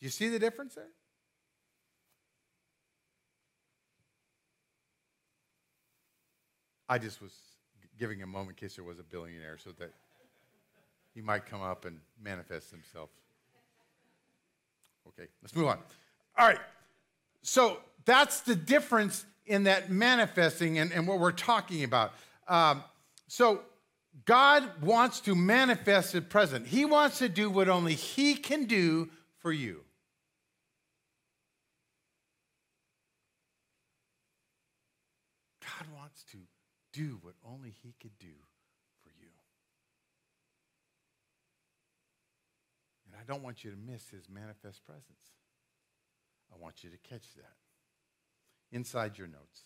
Do 0.00 0.06
you 0.06 0.10
see 0.10 0.28
the 0.28 0.38
difference 0.38 0.74
there? 0.74 0.88
I 6.92 6.98
just 6.98 7.22
was 7.22 7.32
giving 7.98 8.20
a 8.20 8.26
moment 8.26 8.50
in 8.50 8.68
case 8.68 8.76
there 8.76 8.84
was 8.84 8.98
a 8.98 9.02
billionaire 9.02 9.56
so 9.56 9.70
that 9.78 9.94
he 11.14 11.22
might 11.22 11.46
come 11.46 11.62
up 11.62 11.86
and 11.86 11.98
manifest 12.22 12.70
himself. 12.70 13.08
Okay, 15.08 15.26
let's 15.42 15.56
move 15.56 15.68
on. 15.68 15.78
All 16.36 16.46
right, 16.46 16.58
so 17.40 17.78
that's 18.04 18.42
the 18.42 18.54
difference 18.54 19.24
in 19.46 19.62
that 19.62 19.90
manifesting 19.90 20.78
and, 20.78 20.92
and 20.92 21.08
what 21.08 21.18
we're 21.18 21.32
talking 21.32 21.82
about. 21.82 22.12
Um, 22.46 22.84
so 23.26 23.62
God 24.26 24.82
wants 24.82 25.20
to 25.20 25.34
manifest 25.34 26.12
His 26.12 26.24
present, 26.24 26.66
He 26.66 26.84
wants 26.84 27.16
to 27.20 27.28
do 27.30 27.48
what 27.48 27.70
only 27.70 27.94
He 27.94 28.34
can 28.34 28.66
do 28.66 29.08
for 29.38 29.50
you. 29.50 29.80
God 35.62 35.86
wants 35.96 36.22
to 36.32 36.36
do 36.92 37.18
what 37.22 37.34
only 37.44 37.74
He 37.82 37.94
could 38.00 38.18
do 38.18 38.34
for 39.02 39.10
you. 39.20 39.28
And 43.06 43.16
I 43.20 43.24
don't 43.26 43.42
want 43.42 43.64
you 43.64 43.70
to 43.70 43.76
miss 43.76 44.08
His 44.08 44.28
manifest 44.28 44.84
presence. 44.84 45.32
I 46.52 46.62
want 46.62 46.84
you 46.84 46.90
to 46.90 46.98
catch 46.98 47.34
that 47.36 47.56
inside 48.70 49.18
your 49.18 49.28
notes. 49.28 49.62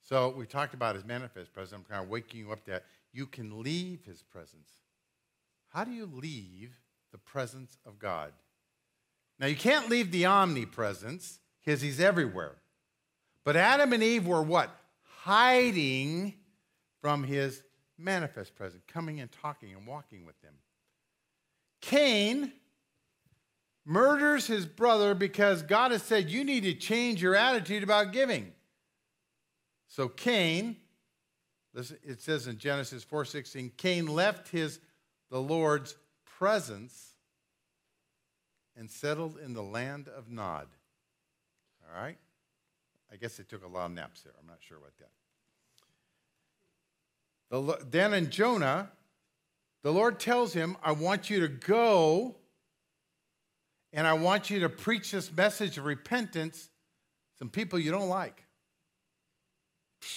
So 0.00 0.34
we 0.36 0.46
talked 0.46 0.74
about 0.74 0.94
his 0.94 1.04
manifest 1.04 1.52
presence. 1.52 1.72
I'm 1.72 1.84
kind 1.84 2.04
of 2.04 2.10
waking 2.10 2.40
you 2.40 2.52
up 2.52 2.64
that 2.66 2.84
you 3.12 3.26
can 3.26 3.62
leave 3.62 4.04
his 4.04 4.22
presence. 4.22 4.70
How 5.68 5.84
do 5.84 5.90
you 5.90 6.06
leave 6.06 6.72
the 7.10 7.18
presence 7.18 7.78
of 7.86 7.98
God? 7.98 8.32
Now, 9.38 9.46
you 9.46 9.56
can't 9.56 9.88
leave 9.88 10.12
the 10.12 10.26
omnipresence 10.26 11.40
because 11.64 11.80
he's 11.80 12.00
everywhere. 12.00 12.56
But 13.44 13.56
Adam 13.56 13.92
and 13.92 14.02
Eve 14.02 14.26
were 14.26 14.42
what? 14.42 14.70
Hiding 15.24 16.34
from 17.00 17.24
his 17.24 17.62
manifest 17.96 18.54
presence, 18.54 18.82
coming 18.86 19.20
and 19.20 19.32
talking 19.32 19.72
and 19.72 19.86
walking 19.86 20.26
with 20.26 20.38
them. 20.42 20.52
Cain 21.80 22.52
murders 23.86 24.46
his 24.46 24.66
brother 24.66 25.14
because 25.14 25.62
God 25.62 25.92
has 25.92 26.02
said, 26.02 26.28
You 26.28 26.44
need 26.44 26.64
to 26.64 26.74
change 26.74 27.22
your 27.22 27.34
attitude 27.34 27.82
about 27.82 28.12
giving. 28.12 28.52
So 29.88 30.08
Cain, 30.08 30.76
it 31.74 32.20
says 32.20 32.46
in 32.46 32.58
Genesis 32.58 33.02
4:16, 33.02 33.78
Cain 33.78 34.06
left 34.06 34.48
his 34.48 34.78
the 35.30 35.40
Lord's 35.40 35.96
presence 36.38 37.14
and 38.76 38.90
settled 38.90 39.38
in 39.38 39.54
the 39.54 39.62
land 39.62 40.06
of 40.08 40.30
Nod. 40.30 40.68
All 41.88 41.98
right? 41.98 42.18
I 43.14 43.16
guess 43.16 43.36
they 43.36 43.44
took 43.44 43.64
a 43.64 43.68
lot 43.68 43.86
of 43.86 43.92
naps 43.92 44.22
there. 44.22 44.32
I'm 44.40 44.46
not 44.48 44.58
sure 44.60 44.76
about 44.78 44.98
that. 44.98 45.10
The, 47.50 47.86
then 47.88 48.12
in 48.12 48.28
Jonah, 48.28 48.90
the 49.84 49.92
Lord 49.92 50.18
tells 50.18 50.52
him, 50.52 50.76
I 50.82 50.90
want 50.90 51.30
you 51.30 51.38
to 51.40 51.48
go 51.48 52.34
and 53.92 54.08
I 54.08 54.14
want 54.14 54.50
you 54.50 54.58
to 54.60 54.68
preach 54.68 55.12
this 55.12 55.32
message 55.32 55.78
of 55.78 55.84
repentance 55.84 56.64
to 56.64 56.68
some 57.38 57.48
people 57.48 57.78
you 57.78 57.92
don't 57.92 58.08
like. 58.08 58.42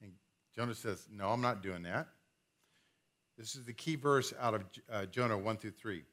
And 0.00 0.12
Jonah 0.54 0.74
says, 0.74 1.08
No, 1.10 1.30
I'm 1.30 1.40
not 1.40 1.62
doing 1.62 1.82
that. 1.82 2.06
This 3.36 3.56
is 3.56 3.64
the 3.64 3.72
key 3.72 3.96
verse 3.96 4.32
out 4.40 4.54
of 4.54 4.64
uh, 4.92 5.06
Jonah 5.06 5.36
1 5.36 5.56
through 5.56 5.72
3. 5.72 6.04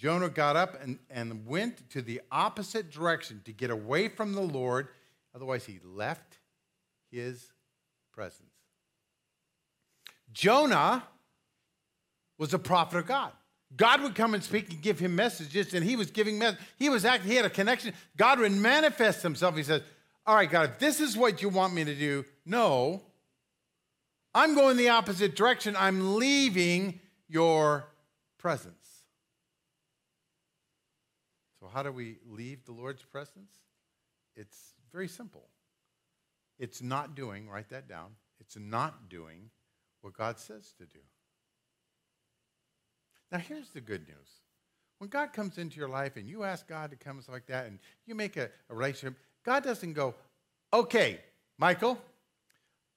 Jonah 0.00 0.30
got 0.30 0.56
up 0.56 0.82
and, 0.82 0.98
and 1.10 1.46
went 1.46 1.90
to 1.90 2.00
the 2.00 2.22
opposite 2.32 2.90
direction 2.90 3.42
to 3.44 3.52
get 3.52 3.68
away 3.68 4.08
from 4.08 4.32
the 4.32 4.40
Lord. 4.40 4.88
Otherwise, 5.34 5.66
he 5.66 5.78
left 5.84 6.38
his 7.12 7.52
presence. 8.10 8.48
Jonah 10.32 11.04
was 12.38 12.54
a 12.54 12.58
prophet 12.58 12.96
of 12.96 13.06
God. 13.06 13.32
God 13.76 14.00
would 14.00 14.14
come 14.14 14.32
and 14.32 14.42
speak 14.42 14.70
and 14.70 14.80
give 14.80 14.98
him 14.98 15.14
messages, 15.14 15.74
and 15.74 15.84
he 15.84 15.96
was 15.96 16.10
giving 16.10 16.38
messages. 16.38 16.64
He 16.78 16.88
was 16.88 17.04
acting, 17.04 17.30
he 17.30 17.36
had 17.36 17.44
a 17.44 17.50
connection. 17.50 17.92
God 18.16 18.38
would 18.38 18.52
manifest 18.52 19.22
himself. 19.22 19.54
He 19.54 19.62
says, 19.62 19.82
All 20.24 20.34
right, 20.34 20.50
God, 20.50 20.70
if 20.70 20.78
this 20.78 20.98
is 21.00 21.14
what 21.14 21.42
you 21.42 21.50
want 21.50 21.74
me 21.74 21.84
to 21.84 21.94
do, 21.94 22.24
no. 22.46 23.02
I'm 24.34 24.54
going 24.54 24.78
the 24.78 24.88
opposite 24.88 25.36
direction. 25.36 25.76
I'm 25.76 26.16
leaving 26.16 27.00
your 27.28 27.84
presence. 28.38 28.79
How 31.72 31.82
do 31.82 31.92
we 31.92 32.18
leave 32.28 32.64
the 32.64 32.72
Lord's 32.72 33.02
presence? 33.02 33.52
It's 34.36 34.74
very 34.92 35.08
simple. 35.08 35.48
It's 36.58 36.82
not 36.82 37.14
doing, 37.14 37.48
write 37.48 37.70
that 37.70 37.88
down, 37.88 38.10
it's 38.38 38.56
not 38.58 39.08
doing 39.08 39.50
what 40.02 40.12
God 40.12 40.38
says 40.38 40.72
to 40.78 40.84
do. 40.84 41.00
Now, 43.32 43.38
here's 43.38 43.70
the 43.70 43.80
good 43.80 44.06
news. 44.08 44.28
When 44.98 45.08
God 45.08 45.32
comes 45.32 45.56
into 45.56 45.78
your 45.78 45.88
life 45.88 46.16
and 46.16 46.28
you 46.28 46.44
ask 46.44 46.68
God 46.68 46.90
to 46.90 46.96
come 46.96 47.22
like 47.30 47.46
that 47.46 47.66
and 47.66 47.78
you 48.06 48.14
make 48.14 48.36
a, 48.36 48.50
a 48.68 48.74
relationship, 48.74 49.18
God 49.44 49.62
doesn't 49.62 49.94
go, 49.94 50.14
okay, 50.72 51.20
Michael, 51.56 51.98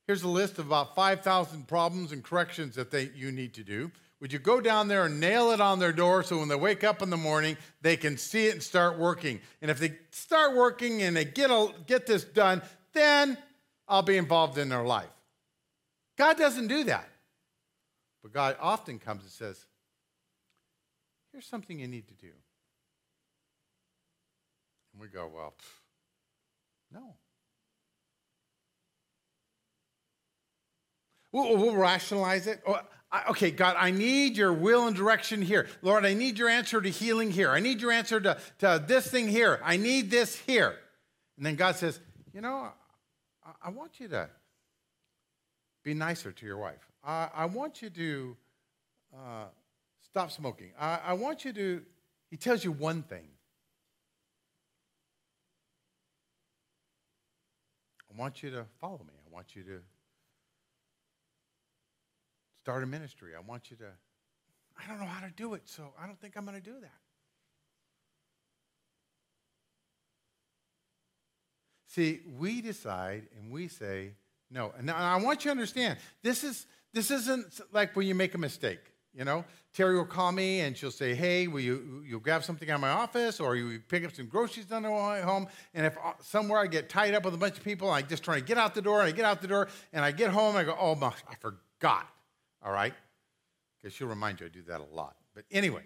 here's 0.08 0.24
a 0.24 0.28
list 0.28 0.60
of 0.60 0.66
about 0.68 0.96
5,000 0.96 1.68
problems 1.68 2.12
and 2.12 2.24
corrections 2.24 2.76
that 2.76 2.92
they, 2.92 3.10
you 3.16 3.32
need 3.32 3.54
to 3.54 3.64
do. 3.64 3.92
Would 4.24 4.32
you 4.32 4.40
go 4.40 4.62
down 4.62 4.88
there 4.88 5.04
and 5.04 5.20
nail 5.20 5.52
it 5.52 5.60
on 5.60 5.80
their 5.80 5.92
door 5.92 6.24
so 6.24 6.40
when 6.40 6.48
they 6.48 6.56
wake 6.56 6.86
up 6.86 7.02
in 7.02 7.10
the 7.10 7.18
morning, 7.18 7.58
they 7.82 7.98
can 7.98 8.18
see 8.18 8.46
it 8.46 8.54
and 8.54 8.64
start 8.64 8.98
working? 8.98 9.42
And 9.62 9.70
if 9.70 9.80
they 9.80 9.98
start 10.12 10.56
working 10.56 11.02
and 11.02 11.14
they 11.14 11.26
get, 11.26 11.52
a, 11.52 11.74
get 11.88 12.06
this 12.06 12.24
done, 12.24 12.62
then 12.94 13.38
I'll 13.86 14.02
be 14.02 14.16
involved 14.16 14.58
in 14.58 14.70
their 14.70 14.86
life. 14.86 15.10
God 16.18 16.38
doesn't 16.38 16.68
do 16.68 16.86
that. 16.86 17.10
But 18.22 18.32
God 18.32 18.56
often 18.62 18.98
comes 18.98 19.24
and 19.24 19.32
says, 19.32 19.66
Here's 21.34 21.46
something 21.46 21.78
you 21.78 21.90
need 21.90 22.08
to 22.08 22.14
do. 22.14 22.32
And 24.94 25.02
we 25.02 25.10
go, 25.10 25.30
Well, 25.36 25.54
pff, 25.60 26.94
no. 26.94 27.16
We'll, 31.34 31.58
we'll 31.58 31.76
rationalize 31.76 32.48
it. 32.48 32.64
Okay, 33.30 33.52
God, 33.52 33.76
I 33.78 33.92
need 33.92 34.36
your 34.36 34.52
will 34.52 34.88
and 34.88 34.96
direction 34.96 35.42
here. 35.42 35.68
Lord, 35.84 36.04
I 36.04 36.16
need 36.16 36.40
your 36.40 36.50
answer 36.50 36.82
to 36.82 36.90
healing 36.90 37.30
here. 37.30 37.52
I 37.52 37.60
need 37.60 37.80
your 37.80 37.92
answer 37.92 38.20
to, 38.20 38.40
to 38.60 38.84
this 38.88 39.08
thing 39.08 39.28
here. 39.28 39.62
I 39.64 39.78
need 39.78 40.10
this 40.10 40.36
here. 40.36 40.76
And 41.38 41.46
then 41.46 41.56
God 41.56 41.76
says, 41.76 42.00
You 42.34 42.42
know, 42.42 42.70
I, 43.46 43.52
I 43.68 43.70
want 43.70 44.00
you 44.00 44.08
to 44.10 44.30
be 45.84 45.94
nicer 45.94 46.32
to 46.32 46.46
your 46.46 46.58
wife. 46.58 46.90
I, 47.04 47.30
I 47.36 47.46
want 47.46 47.84
you 47.84 47.92
to 47.92 48.38
uh, 49.14 49.46
stop 50.02 50.32
smoking. 50.32 50.72
I, 50.80 51.00
I 51.06 51.14
want 51.14 51.46
you 51.46 51.54
to, 51.54 51.82
he 52.32 52.38
tells 52.38 52.64
you 52.64 52.72
one 52.72 53.04
thing. 53.04 53.28
I 58.12 58.20
want 58.20 58.42
you 58.42 58.50
to 58.52 58.66
follow 58.80 59.02
me. 59.06 59.14
I 59.14 59.34
want 59.34 59.56
you 59.56 59.64
to 59.64 59.80
start 62.64 62.82
a 62.82 62.86
ministry. 62.86 63.32
I 63.38 63.42
want 63.42 63.70
you 63.70 63.76
to, 63.76 63.88
I 64.82 64.88
don't 64.88 64.98
know 64.98 65.06
how 65.06 65.20
to 65.28 65.34
do 65.36 65.54
it, 65.54 65.64
so 65.66 65.92
I 66.02 66.08
don't 66.08 66.18
think 66.22 66.38
I'm 66.38 66.46
going 66.46 66.56
to 66.56 66.64
do 66.64 66.80
that. 66.80 66.92
See, 71.88 72.22
we 72.40 72.62
decide 72.62 73.24
and 73.38 73.52
we 73.52 73.68
say 73.68 74.12
no. 74.50 74.72
And 74.78 74.90
I 74.90 75.18
want 75.18 75.44
you 75.44 75.50
to 75.50 75.52
understand 75.52 76.00
this 76.22 76.46
is 76.46 76.66
this 76.94 77.12
isn't 77.12 77.60
like 77.74 77.98
when 77.98 78.08
you 78.08 78.16
make 78.16 78.34
a 78.34 78.38
mistake. 78.38 78.80
You 79.14 79.26
know, 79.26 79.44
Terry 79.74 79.96
will 79.96 80.06
call 80.06 80.32
me 80.32 80.62
and 80.62 80.76
she'll 80.76 80.90
say, 80.90 81.14
"Hey, 81.14 81.48
will 81.48 81.60
you 81.60 82.02
you 82.08 82.20
grab 82.22 82.46
something 82.46 82.70
out 82.70 82.76
of 82.76 82.82
my 82.82 82.90
office, 82.90 83.42
or 83.42 83.58
you 83.58 83.82
pick 83.90 84.06
up 84.06 84.14
some 84.14 84.28
groceries 84.28 84.72
on 84.72 84.84
the 84.84 84.90
way 84.90 85.22
home?" 85.22 85.48
And 85.74 85.86
if 85.86 85.98
uh, 85.98 86.14
somewhere 86.22 86.60
I 86.60 86.68
get 86.68 86.88
tied 86.88 87.14
up 87.14 87.26
with 87.26 87.34
a 87.34 87.38
bunch 87.38 87.58
of 87.58 87.64
people, 87.64 87.92
I 87.92 88.02
just 88.02 88.24
try 88.24 88.40
to 88.40 88.46
get 88.46 88.58
out 88.58 88.74
the 88.74 88.82
door, 88.82 89.02
and 89.02 89.10
I 89.10 89.12
get 89.12 89.26
out 89.26 89.42
the 89.42 89.48
door, 89.48 89.68
and 89.92 90.04
I 90.06 90.12
get 90.12 90.32
home, 90.32 90.56
and 90.56 90.60
I 90.60 90.64
go, 90.64 90.78
"Oh 90.80 90.96
my, 90.96 91.14
I 91.30 91.36
forgot." 91.36 92.13
All 92.64 92.72
right, 92.72 92.94
because 93.82 93.96
she'll 93.96 94.08
remind 94.08 94.40
you 94.40 94.46
I 94.46 94.50
do 94.50 94.64
that 94.64 94.80
a 94.80 94.96
lot. 94.96 95.16
But 95.36 95.46
anyway, 95.52 95.84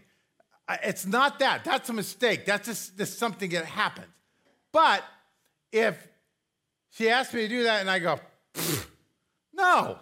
it's 0.83 1.05
not 1.05 1.39
that. 1.39 1.63
That's 1.63 1.89
a 1.89 1.93
mistake. 1.93 2.45
That's 2.45 2.67
just, 2.67 2.97
just 2.97 3.17
something 3.17 3.49
that 3.51 3.65
happens. 3.65 4.07
But 4.71 5.03
if 5.71 6.07
she 6.91 7.09
asks 7.09 7.33
me 7.33 7.41
to 7.41 7.47
do 7.47 7.63
that, 7.63 7.81
and 7.81 7.89
I 7.89 7.99
go, 7.99 8.19
"No, 9.53 9.99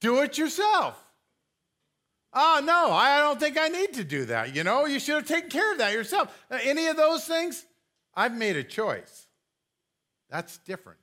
do 0.00 0.20
it 0.20 0.38
yourself." 0.38 0.98
Oh, 2.34 2.62
no, 2.64 2.92
I 2.92 3.18
don't 3.18 3.38
think 3.38 3.58
I 3.58 3.68
need 3.68 3.92
to 3.94 4.04
do 4.04 4.24
that. 4.26 4.54
You 4.54 4.64
know, 4.64 4.86
you 4.86 4.98
should 4.98 5.16
have 5.16 5.26
taken 5.26 5.50
care 5.50 5.72
of 5.72 5.78
that 5.78 5.92
yourself. 5.92 6.34
Uh, 6.50 6.58
any 6.62 6.86
of 6.86 6.96
those 6.96 7.26
things, 7.26 7.66
I've 8.14 8.34
made 8.34 8.56
a 8.56 8.64
choice. 8.64 9.26
That's 10.30 10.56
different. 10.58 10.98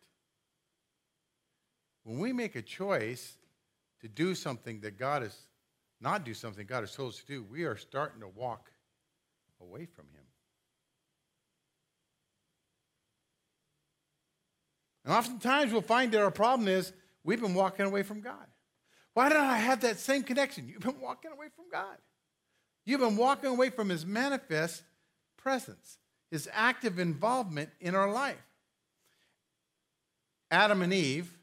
When 2.03 2.17
we 2.17 2.33
make 2.33 2.55
a 2.55 2.63
choice 2.63 3.37
to 4.01 4.07
do 4.07 4.35
something 4.35 4.81
that 4.81 4.97
God 4.97 5.23
is 5.23 5.37
not 6.01 6.23
do 6.23 6.33
something 6.33 6.65
God 6.65 6.81
has 6.81 6.95
told 6.95 7.13
us 7.13 7.19
to 7.19 7.25
do, 7.25 7.43
we 7.43 7.63
are 7.63 7.75
starting 7.75 8.21
to 8.21 8.27
walk 8.27 8.71
away 9.61 9.85
from 9.85 10.05
Him. 10.13 10.23
And 15.03 15.13
oftentimes 15.13 15.71
we'll 15.71 15.81
find 15.81 16.11
that 16.11 16.21
our 16.21 16.31
problem 16.31 16.67
is 16.67 16.93
we've 17.23 17.41
been 17.41 17.53
walking 17.53 17.85
away 17.85 18.03
from 18.03 18.21
God. 18.21 18.45
Why 19.13 19.29
don't 19.29 19.43
I 19.43 19.57
have 19.57 19.81
that 19.81 19.99
same 19.99 20.23
connection? 20.23 20.69
You've 20.69 20.81
been 20.81 21.01
walking 21.01 21.31
away 21.31 21.47
from 21.55 21.65
God. 21.71 21.97
You've 22.85 23.01
been 23.01 23.17
walking 23.17 23.49
away 23.49 23.69
from 23.69 23.89
His 23.89 24.05
manifest 24.05 24.83
presence, 25.37 25.97
His 26.31 26.47
active 26.53 26.99
involvement 26.99 27.71
in 27.81 27.95
our 27.95 28.11
life. 28.11 28.37
Adam 30.51 30.81
and 30.81 30.93
Eve 30.93 31.37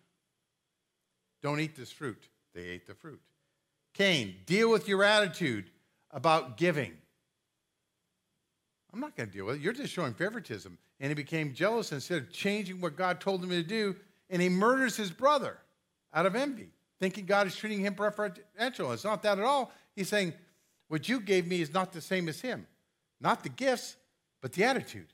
don't 1.43 1.61
eat 1.61 1.77
this 1.77 1.93
fruit, 1.93 2.29
they 2.57 2.69
ate 2.69 2.87
the 2.87 2.95
fruit. 2.95 3.21
Cain, 3.95 4.35
deal 4.47 4.71
with 4.71 4.89
your 4.89 5.05
attitude 5.05 5.71
about 6.11 6.57
giving. 6.57 6.93
I'm 8.93 9.01
not 9.01 9.15
going 9.17 9.29
to 9.29 9.33
deal 9.35 9.47
with 9.47 9.57
it. 9.57 9.63
You're 9.63 9.73
just 9.73 9.93
showing 9.93 10.15
favoritism. 10.15 10.77
And 10.99 11.11
he 11.11 11.15
became 11.15 11.55
jealous 11.55 11.93
instead 11.93 12.23
of 12.23 12.33
changing 12.33 12.81
what 12.81 12.97
God 12.97 13.21
told 13.21 13.45
him 13.45 13.51
to 13.51 13.63
do, 13.63 13.95
and 14.31 14.41
he 14.41 14.49
murders 14.49 14.97
his 14.97 15.11
brother 15.11 15.59
out 16.13 16.27
of 16.27 16.35
envy 16.35 16.71
thinking 16.99 17.27
God 17.27 17.47
is 17.47 17.57
treating 17.57 17.81
him 17.81 17.95
preferential. 17.95 18.93
It's 18.93 19.05
not 19.05 19.23
that 19.23 19.39
at 19.39 19.45
all. 19.45 19.73
He's 19.95 20.09
saying, 20.09 20.33
What 20.89 21.09
you 21.09 21.21
gave 21.21 21.47
me 21.47 21.61
is 21.61 21.73
not 21.73 21.93
the 21.93 22.01
same 22.01 22.29
as 22.29 22.41
him. 22.41 22.67
Not 23.21 23.43
the 23.43 23.49
gifts, 23.49 23.97
but 24.43 24.53
the 24.53 24.65
attitude. 24.65 25.13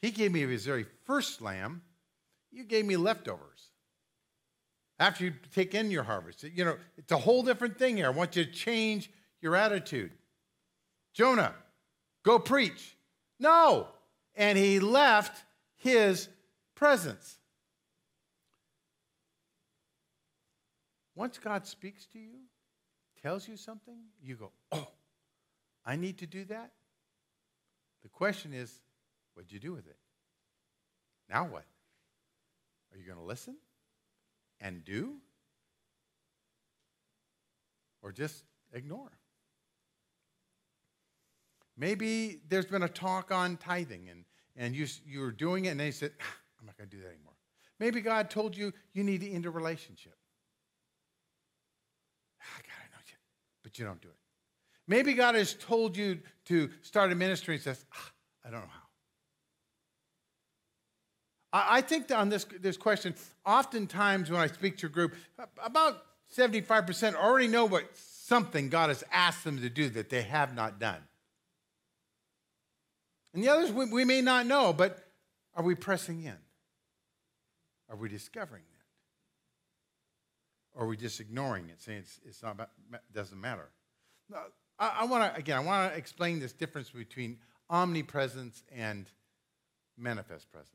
He 0.00 0.10
gave 0.10 0.32
me 0.32 0.40
his 0.40 0.66
very 0.66 0.86
first 1.04 1.40
lamb. 1.40 1.82
You 2.50 2.64
gave 2.64 2.84
me 2.84 2.96
leftovers. 2.96 3.70
After 5.02 5.24
you 5.24 5.34
take 5.52 5.74
in 5.74 5.90
your 5.90 6.04
harvest, 6.04 6.44
you 6.44 6.64
know, 6.64 6.76
it's 6.96 7.10
a 7.10 7.18
whole 7.18 7.42
different 7.42 7.76
thing 7.76 7.96
here. 7.96 8.06
I 8.06 8.10
want 8.10 8.36
you 8.36 8.44
to 8.44 8.52
change 8.52 9.10
your 9.40 9.56
attitude. 9.56 10.12
Jonah, 11.12 11.56
go 12.22 12.38
preach. 12.38 12.96
No. 13.40 13.88
And 14.36 14.56
he 14.56 14.78
left 14.78 15.42
his 15.74 16.28
presence. 16.76 17.36
Once 21.16 21.36
God 21.36 21.66
speaks 21.66 22.06
to 22.12 22.20
you, 22.20 22.38
tells 23.20 23.48
you 23.48 23.56
something, 23.56 23.96
you 24.22 24.36
go, 24.36 24.52
oh, 24.70 24.86
I 25.84 25.96
need 25.96 26.18
to 26.18 26.28
do 26.28 26.44
that. 26.44 26.70
The 28.04 28.08
question 28.08 28.54
is, 28.54 28.72
what'd 29.34 29.50
you 29.50 29.58
do 29.58 29.72
with 29.72 29.88
it? 29.88 29.98
Now 31.28 31.48
what? 31.48 31.64
Are 32.92 32.98
you 32.98 33.04
going 33.04 33.18
to 33.18 33.24
listen 33.24 33.56
and 34.62 34.84
do? 34.84 35.16
Or 38.00 38.12
just 38.12 38.44
ignore? 38.72 39.12
Maybe 41.76 42.40
there's 42.48 42.66
been 42.66 42.82
a 42.82 42.88
talk 42.88 43.30
on 43.30 43.56
tithing 43.56 44.08
and, 44.08 44.24
and 44.56 44.74
you, 44.74 44.86
you 45.04 45.20
were 45.20 45.32
doing 45.32 45.66
it 45.66 45.70
and 45.70 45.80
they 45.80 45.90
said, 45.90 46.12
ah, 46.20 46.36
I'm 46.60 46.66
not 46.66 46.76
going 46.78 46.88
to 46.88 46.96
do 46.96 47.02
that 47.02 47.08
anymore. 47.08 47.32
Maybe 47.78 48.00
God 48.00 48.30
told 48.30 48.56
you 48.56 48.72
you 48.92 49.02
need 49.02 49.20
to 49.22 49.30
end 49.30 49.46
a 49.46 49.50
relationship. 49.50 50.14
Ah, 52.40 52.60
God, 52.62 52.74
I 52.78 52.86
know 52.92 53.02
you, 53.06 53.16
but 53.62 53.78
you 53.78 53.84
don't 53.84 54.00
do 54.00 54.08
it. 54.08 54.14
Maybe 54.86 55.14
God 55.14 55.34
has 55.34 55.54
told 55.54 55.96
you 55.96 56.20
to 56.46 56.70
start 56.82 57.10
a 57.12 57.14
ministry 57.14 57.54
and 57.54 57.62
says, 57.62 57.84
ah, 57.92 58.12
I 58.46 58.50
don't 58.50 58.60
know 58.60 58.66
how. 58.68 58.81
I, 61.52 61.82
think 61.82 62.10
on 62.10 62.30
this, 62.30 62.46
this 62.60 62.78
question, 62.78 63.14
oftentimes 63.44 64.30
when 64.30 64.40
I 64.40 64.46
speak 64.46 64.78
to 64.78 64.86
a 64.86 64.88
group, 64.88 65.14
about 65.62 66.02
75% 66.34 67.14
already 67.14 67.48
know 67.48 67.66
what 67.66 67.94
something 67.94 68.70
God 68.70 68.88
has 68.88 69.04
asked 69.12 69.44
them 69.44 69.60
to 69.60 69.68
do 69.68 69.90
that 69.90 70.08
they 70.08 70.22
have 70.22 70.54
not 70.54 70.80
done. 70.80 71.02
And 73.34 73.44
the 73.44 73.50
others 73.50 73.70
we, 73.70 73.84
we 73.86 74.04
may 74.04 74.22
not 74.22 74.46
know, 74.46 74.72
but 74.72 75.06
are 75.54 75.62
we 75.62 75.74
pressing 75.74 76.24
in? 76.24 76.36
Are 77.90 77.96
we 77.96 78.08
discovering 78.08 78.62
that? 78.62 80.78
Or 80.78 80.86
are 80.86 80.88
we 80.88 80.96
just 80.96 81.20
ignoring 81.20 81.68
it, 81.68 81.82
saying 81.82 81.98
it's, 81.98 82.20
it's 82.24 82.42
not, 82.42 82.70
doesn't 83.12 83.38
matter? 83.38 83.68
I, 84.78 85.00
I 85.00 85.04
want 85.04 85.34
to, 85.34 85.38
again, 85.38 85.58
I 85.58 85.60
want 85.60 85.92
to 85.92 85.98
explain 85.98 86.40
this 86.40 86.52
difference 86.52 86.88
between 86.88 87.36
omnipresence 87.68 88.62
and 88.74 89.06
manifest 89.98 90.50
presence. 90.50 90.70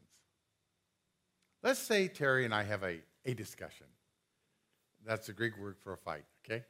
Let's 1.64 1.80
say 1.80 2.08
Terry 2.08 2.46
and 2.46 2.54
I 2.54 2.64
have 2.64 2.84
a, 2.84 3.00
a 3.26 3.34
discussion. 3.34 3.88
That's 5.06 5.28
the 5.28 5.34
Greek 5.34 5.58
word 5.58 5.78
for 5.84 5.94
a 5.94 5.98
fight, 5.98 6.26
okay? 6.46 6.64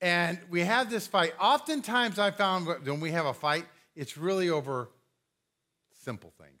And 0.00 0.38
we 0.50 0.60
have 0.60 0.90
this 0.90 1.06
fight. 1.06 1.34
Oftentimes, 1.40 2.18
I 2.18 2.30
found 2.30 2.66
when 2.66 3.00
we 3.00 3.12
have 3.12 3.26
a 3.26 3.34
fight, 3.34 3.64
it's 3.94 4.18
really 4.18 4.50
over 4.50 4.90
simple 6.02 6.32
things. 6.38 6.60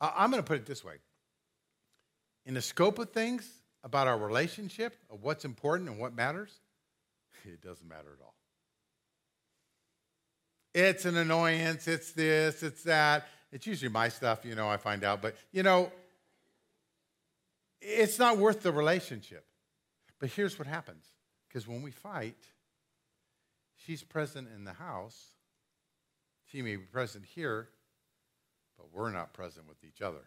I'm 0.00 0.30
going 0.30 0.42
to 0.42 0.46
put 0.46 0.58
it 0.58 0.66
this 0.66 0.84
way 0.84 0.96
in 2.44 2.54
the 2.54 2.62
scope 2.62 2.98
of 2.98 3.10
things 3.10 3.48
about 3.84 4.06
our 4.08 4.18
relationship, 4.18 4.96
of 5.10 5.22
what's 5.22 5.44
important 5.44 5.88
and 5.88 5.98
what 5.98 6.14
matters, 6.14 6.60
it 7.44 7.60
doesn't 7.60 7.88
matter 7.88 8.16
at 8.18 8.24
all. 8.24 8.34
It's 10.74 11.04
an 11.04 11.16
annoyance, 11.16 11.86
it's 11.86 12.12
this, 12.12 12.62
it's 12.62 12.84
that. 12.84 13.26
It's 13.52 13.66
usually 13.66 13.90
my 13.90 14.08
stuff, 14.08 14.44
you 14.44 14.54
know, 14.54 14.68
I 14.68 14.78
find 14.78 15.04
out. 15.04 15.20
But, 15.20 15.36
you 15.52 15.62
know, 15.62 15.92
it's 17.80 18.18
not 18.18 18.38
worth 18.38 18.62
the 18.62 18.72
relationship. 18.72 19.44
But 20.18 20.30
here's 20.30 20.58
what 20.58 20.66
happens 20.66 21.04
because 21.48 21.68
when 21.68 21.82
we 21.82 21.90
fight, 21.90 22.36
she's 23.76 24.02
present 24.02 24.48
in 24.54 24.64
the 24.64 24.72
house. 24.72 25.28
She 26.50 26.62
may 26.62 26.76
be 26.76 26.82
present 26.82 27.24
here, 27.24 27.68
but 28.78 28.86
we're 28.92 29.10
not 29.10 29.32
present 29.32 29.68
with 29.68 29.82
each 29.84 30.00
other. 30.00 30.22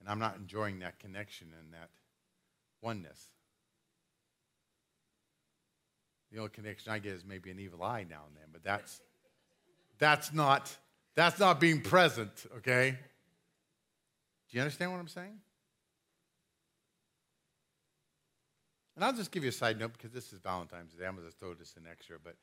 And 0.00 0.08
I'm 0.08 0.18
not 0.18 0.36
enjoying 0.36 0.80
that 0.80 0.98
connection 0.98 1.48
and 1.58 1.72
that 1.72 1.90
oneness. 2.82 3.28
The 6.30 6.38
only 6.38 6.50
connection 6.50 6.92
I 6.92 6.98
get 6.98 7.12
is 7.12 7.24
maybe 7.24 7.50
an 7.50 7.58
evil 7.58 7.82
eye 7.82 8.04
now 8.08 8.22
and 8.26 8.36
then, 8.36 8.46
but 8.52 8.64
that's 8.64 9.00
that's 10.02 10.32
not 10.32 10.76
that's 11.14 11.38
not 11.38 11.60
being 11.60 11.80
present, 11.80 12.46
okay? 12.56 12.98
Do 14.50 14.56
you 14.56 14.60
understand 14.60 14.90
what 14.90 14.98
I'm 14.98 15.06
saying? 15.06 15.38
And 18.96 19.04
I'll 19.04 19.12
just 19.12 19.30
give 19.30 19.44
you 19.44 19.50
a 19.50 19.52
side 19.52 19.78
note 19.78 19.92
because 19.92 20.10
this 20.10 20.32
is 20.32 20.40
Valentine's 20.40 20.92
Day. 20.92 21.06
I'm 21.06 21.14
going 21.14 21.26
to 21.26 21.32
throw 21.32 21.54
this 21.54 21.74
in 21.76 21.84
extra, 21.88 22.16
but 22.22 22.34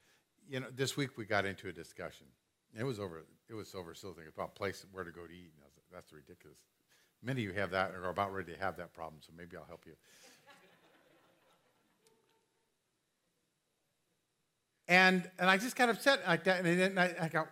you 0.49 0.61
know, 0.61 0.67
this 0.73 0.95
week 0.95 1.17
we 1.17 1.25
got 1.25 1.45
into 1.45 1.67
a 1.67 1.73
discussion. 1.73 2.27
It 2.77 2.85
was 2.85 2.97
over. 2.97 3.25
It 3.49 3.53
was 3.55 3.75
over 3.75 3.93
something 3.93 4.23
about 4.33 4.55
place 4.55 4.85
where 4.93 5.03
to 5.03 5.11
go 5.11 5.25
to 5.25 5.33
eat. 5.33 5.51
And 5.53 5.61
I 5.61 5.65
was 5.65 5.75
like, 5.75 5.85
that's 5.91 6.13
ridiculous. 6.13 6.59
Many 7.21 7.41
of 7.41 7.49
you 7.49 7.59
have 7.59 7.71
that 7.71 7.91
or 7.91 8.05
are 8.05 8.09
about 8.09 8.33
ready 8.33 8.53
to 8.53 8.59
have 8.59 8.77
that 8.77 8.93
problem, 8.93 9.21
so 9.21 9.33
maybe 9.37 9.57
I'll 9.57 9.65
help 9.65 9.83
you. 9.85 9.93
And 14.89 15.29
and 15.37 15.49
I 15.49 15.57
just 15.57 15.77
got 15.77 15.87
upset 15.87 16.27
like 16.27 16.43
that, 16.43 16.65
and 16.65 16.99
I, 16.99 17.15
I 17.21 17.27
got 17.29 17.47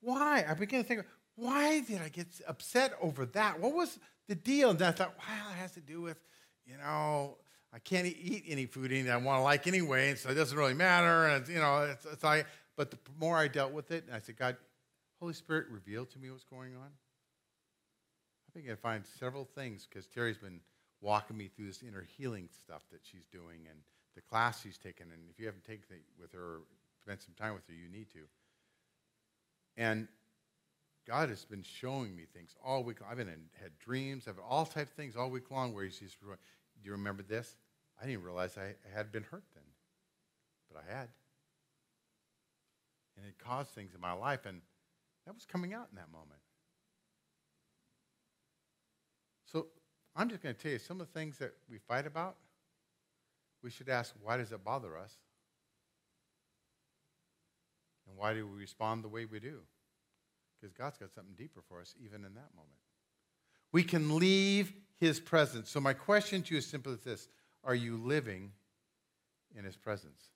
why? 0.00 0.44
I 0.48 0.54
began 0.54 0.82
to 0.82 0.88
think, 0.88 1.04
why 1.36 1.80
did 1.80 2.00
I 2.00 2.08
get 2.08 2.26
upset 2.48 2.94
over 3.02 3.26
that? 3.26 3.60
What 3.60 3.74
was 3.74 3.98
the 4.28 4.34
deal? 4.34 4.70
And 4.70 4.80
I 4.82 4.90
thought, 4.90 5.14
well, 5.18 5.50
it 5.50 5.56
has 5.60 5.72
to 5.72 5.80
do 5.80 6.00
with, 6.00 6.18
you 6.64 6.78
know, 6.78 7.36
I 7.72 7.78
can't 7.78 8.06
eat 8.06 8.44
any 8.48 8.64
food 8.64 8.90
that 8.90 9.12
I 9.12 9.16
want 9.18 9.40
to 9.40 9.42
like 9.42 9.66
anyway, 9.66 10.14
so 10.14 10.30
it 10.30 10.34
doesn't 10.34 10.56
really 10.56 10.74
matter. 10.74 11.26
And 11.26 11.46
you 11.46 11.58
know, 11.58 11.82
it's, 11.82 12.06
it's 12.06 12.24
like, 12.24 12.46
but 12.76 12.90
the 12.90 12.98
more 13.18 13.36
I 13.36 13.46
dealt 13.46 13.72
with 13.72 13.90
it, 13.90 14.04
and 14.06 14.16
I 14.16 14.20
said, 14.20 14.38
God, 14.38 14.56
Holy 15.20 15.34
Spirit, 15.34 15.66
reveal 15.70 16.06
to 16.06 16.18
me 16.18 16.30
what's 16.30 16.44
going 16.44 16.74
on. 16.74 16.88
I 18.48 18.58
think 18.58 18.70
I 18.70 18.74
find 18.74 19.04
several 19.18 19.44
things 19.44 19.86
because 19.88 20.06
Terry's 20.06 20.38
been 20.38 20.60
walking 21.02 21.36
me 21.36 21.48
through 21.48 21.66
this 21.66 21.82
inner 21.86 22.06
healing 22.16 22.48
stuff 22.64 22.82
that 22.90 23.00
she's 23.02 23.26
doing 23.26 23.60
and 23.68 23.78
the 24.14 24.20
class 24.20 24.62
she's 24.62 24.78
taken. 24.78 25.06
And 25.12 25.22
if 25.30 25.38
you 25.38 25.46
haven't 25.46 25.64
taken 25.64 25.84
it 25.90 26.02
with 26.20 26.32
her, 26.32 26.60
spent 27.02 27.22
some 27.22 27.34
time 27.34 27.54
with 27.54 27.66
her, 27.66 27.74
you 27.74 27.88
need 27.88 28.10
to. 28.12 28.20
And 29.76 30.08
God 31.06 31.28
has 31.28 31.44
been 31.44 31.62
showing 31.62 32.14
me 32.14 32.24
things 32.34 32.54
all 32.64 32.84
week. 32.84 32.98
I've 33.08 33.16
been 33.16 33.28
in, 33.28 33.42
had 33.60 33.78
dreams, 33.78 34.28
I've 34.28 34.38
all 34.38 34.66
types 34.66 34.90
of 34.90 34.96
things 34.96 35.16
all 35.16 35.30
week 35.30 35.50
long 35.50 35.74
where 35.74 35.84
He's 35.84 35.98
just, 35.98 36.20
do 36.20 36.36
you 36.84 36.92
remember 36.92 37.22
this? 37.22 37.56
I 38.00 38.06
didn't 38.06 38.22
realize 38.22 38.56
I 38.56 38.74
had 38.94 39.12
been 39.12 39.24
hurt 39.24 39.44
then, 39.54 39.64
but 40.72 40.82
I 40.82 40.98
had. 40.98 41.08
And 43.16 43.26
it 43.26 43.34
caused 43.38 43.70
things 43.70 43.94
in 43.94 44.00
my 44.00 44.12
life, 44.12 44.46
and 44.46 44.60
that 45.26 45.34
was 45.34 45.44
coming 45.44 45.74
out 45.74 45.88
in 45.90 45.96
that 45.96 46.10
moment. 46.10 46.40
So 49.44 49.66
I'm 50.16 50.28
just 50.28 50.42
going 50.42 50.54
to 50.54 50.60
tell 50.60 50.72
you 50.72 50.78
some 50.78 51.00
of 51.00 51.08
the 51.08 51.18
things 51.18 51.38
that 51.38 51.52
we 51.68 51.78
fight 51.78 52.06
about. 52.06 52.36
We 53.62 53.70
should 53.70 53.88
ask, 53.88 54.14
why 54.22 54.36
does 54.36 54.52
it 54.52 54.64
bother 54.64 54.96
us? 54.96 55.14
And 58.08 58.16
why 58.16 58.34
do 58.34 58.46
we 58.46 58.58
respond 58.58 59.04
the 59.04 59.08
way 59.08 59.24
we 59.24 59.38
do? 59.38 59.60
Because 60.60 60.72
God's 60.72 60.98
got 60.98 61.12
something 61.12 61.34
deeper 61.36 61.60
for 61.68 61.80
us, 61.80 61.94
even 62.02 62.24
in 62.24 62.34
that 62.34 62.50
moment. 62.54 62.78
We 63.72 63.82
can 63.82 64.16
leave 64.16 64.72
His 64.98 65.20
presence. 65.20 65.70
So, 65.70 65.80
my 65.80 65.92
question 65.92 66.42
to 66.42 66.54
you 66.54 66.58
is 66.58 66.66
simply 66.66 66.96
this 67.04 67.28
Are 67.64 67.74
you 67.74 67.96
living 67.96 68.52
in 69.56 69.64
His 69.64 69.76
presence? 69.76 70.28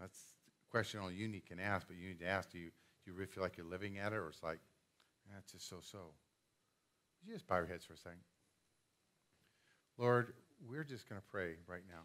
That's 0.00 0.18
a 0.48 0.70
question 0.70 1.00
only 1.00 1.14
you 1.14 1.28
need 1.28 1.46
can 1.46 1.60
ask, 1.60 1.86
but 1.86 1.96
you 1.96 2.08
need 2.08 2.18
to 2.18 2.26
ask 2.26 2.50
do 2.50 2.58
you, 2.58 2.66
do 3.04 3.10
you 3.10 3.12
really 3.12 3.30
feel 3.30 3.44
like 3.44 3.56
you're 3.56 3.66
living 3.66 3.98
at 3.98 4.12
it, 4.12 4.16
or 4.16 4.28
it's 4.28 4.42
like, 4.42 4.58
ah, 5.28 5.34
that's 5.34 5.52
just 5.52 5.68
so 5.68 5.76
so? 5.80 5.98
Would 7.20 7.28
you 7.28 7.34
just 7.34 7.46
bow 7.46 7.58
your 7.58 7.66
heads 7.66 7.84
for 7.84 7.94
a 7.94 7.98
second? 7.98 8.18
Lord, 9.98 10.32
we're 10.68 10.84
just 10.84 11.08
going 11.08 11.20
to 11.20 11.26
pray 11.30 11.54
right 11.66 11.82
now. 11.88 12.02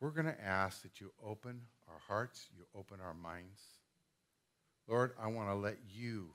We're 0.00 0.10
going 0.10 0.26
to 0.26 0.44
ask 0.44 0.82
that 0.82 1.00
you 1.00 1.12
open 1.24 1.60
our 1.88 2.00
hearts, 2.08 2.48
you 2.56 2.64
open 2.74 3.00
our 3.04 3.14
minds. 3.14 3.60
Lord, 4.88 5.12
I 5.22 5.28
want 5.28 5.50
to 5.50 5.54
let 5.54 5.76
you 5.92 6.30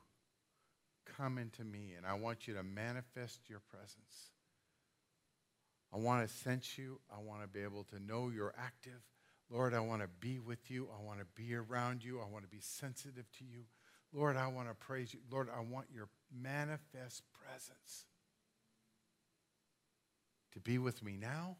come 1.17 1.37
into 1.37 1.63
me, 1.63 1.93
and 1.97 2.05
I 2.05 2.13
want 2.13 2.47
you 2.47 2.53
to 2.55 2.63
manifest 2.63 3.49
your 3.49 3.61
presence. 3.71 4.31
I 5.93 5.97
want 5.97 6.27
to 6.27 6.33
sense 6.33 6.77
you. 6.77 6.99
I 7.11 7.21
want 7.21 7.41
to 7.41 7.47
be 7.47 7.61
able 7.61 7.85
to 7.85 7.99
know 7.99 8.29
you're 8.29 8.53
active. 8.57 9.01
Lord, 9.49 9.73
I 9.73 9.79
want 9.79 10.01
to 10.01 10.09
be 10.19 10.39
with 10.39 10.69
you. 10.69 10.87
I 10.97 11.03
want 11.03 11.19
to 11.19 11.25
be 11.35 11.55
around 11.55 12.03
you. 12.03 12.19
I 12.19 12.25
want 12.31 12.43
to 12.43 12.49
be 12.49 12.59
sensitive 12.59 13.25
to 13.39 13.45
you. 13.45 13.63
Lord, 14.13 14.37
I 14.37 14.47
want 14.47 14.67
to 14.69 14.75
praise 14.75 15.13
you. 15.13 15.19
Lord, 15.31 15.49
I 15.55 15.61
want 15.61 15.87
your 15.93 16.09
manifest 16.33 17.23
presence 17.33 18.05
to 20.55 20.59
be 20.59 20.79
with 20.79 21.03
me 21.03 21.17
now 21.19 21.57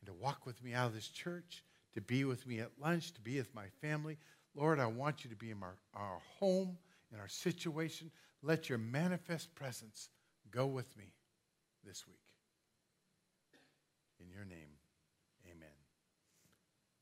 and 0.00 0.06
to 0.06 0.14
walk 0.14 0.46
with 0.46 0.62
me 0.62 0.74
out 0.74 0.86
of 0.86 0.94
this 0.94 1.08
church, 1.08 1.64
to 1.94 2.00
be 2.00 2.24
with 2.24 2.46
me 2.46 2.60
at 2.60 2.70
lunch, 2.80 3.12
to 3.14 3.20
be 3.20 3.38
with 3.38 3.52
my 3.54 3.66
family. 3.80 4.18
Lord, 4.54 4.78
I 4.78 4.86
want 4.86 5.24
you 5.24 5.30
to 5.30 5.36
be 5.36 5.50
in 5.50 5.62
our, 5.62 5.76
our 5.94 6.20
home, 6.38 6.78
in 7.12 7.18
our 7.18 7.28
situation. 7.28 8.10
Let 8.42 8.68
your 8.68 8.78
manifest 8.78 9.54
presence 9.54 10.10
go 10.50 10.66
with 10.66 10.96
me 10.96 11.12
this 11.84 12.06
week. 12.06 12.16
In 14.20 14.30
your 14.30 14.44
name, 14.44 14.76
amen. 15.46 15.68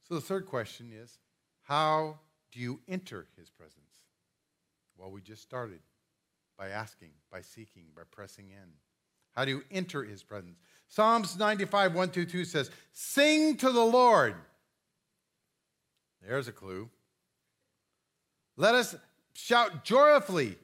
So 0.08 0.14
the 0.14 0.20
third 0.20 0.46
question 0.46 0.90
is 0.94 1.18
how 1.62 2.18
do 2.52 2.60
you 2.60 2.80
enter 2.88 3.26
his 3.36 3.50
presence? 3.50 4.02
Well, 4.96 5.10
we 5.10 5.20
just 5.20 5.42
started 5.42 5.80
by 6.56 6.68
asking, 6.68 7.10
by 7.30 7.42
seeking, 7.42 7.86
by 7.94 8.02
pressing 8.10 8.50
in. 8.50 8.70
How 9.36 9.44
do 9.44 9.50
you 9.50 9.62
enter 9.70 10.02
his 10.02 10.22
presence? 10.22 10.58
Psalms 10.88 11.36
95, 11.36 11.94
1 11.94 12.10
2, 12.10 12.24
2 12.24 12.44
says, 12.44 12.70
Sing 12.92 13.56
to 13.58 13.70
the 13.70 13.84
Lord. 13.84 14.34
There's 16.26 16.48
a 16.48 16.52
clue. 16.52 16.88
Let 18.56 18.74
us 18.74 18.96
shout 19.34 19.84
joyfully. 19.84 20.56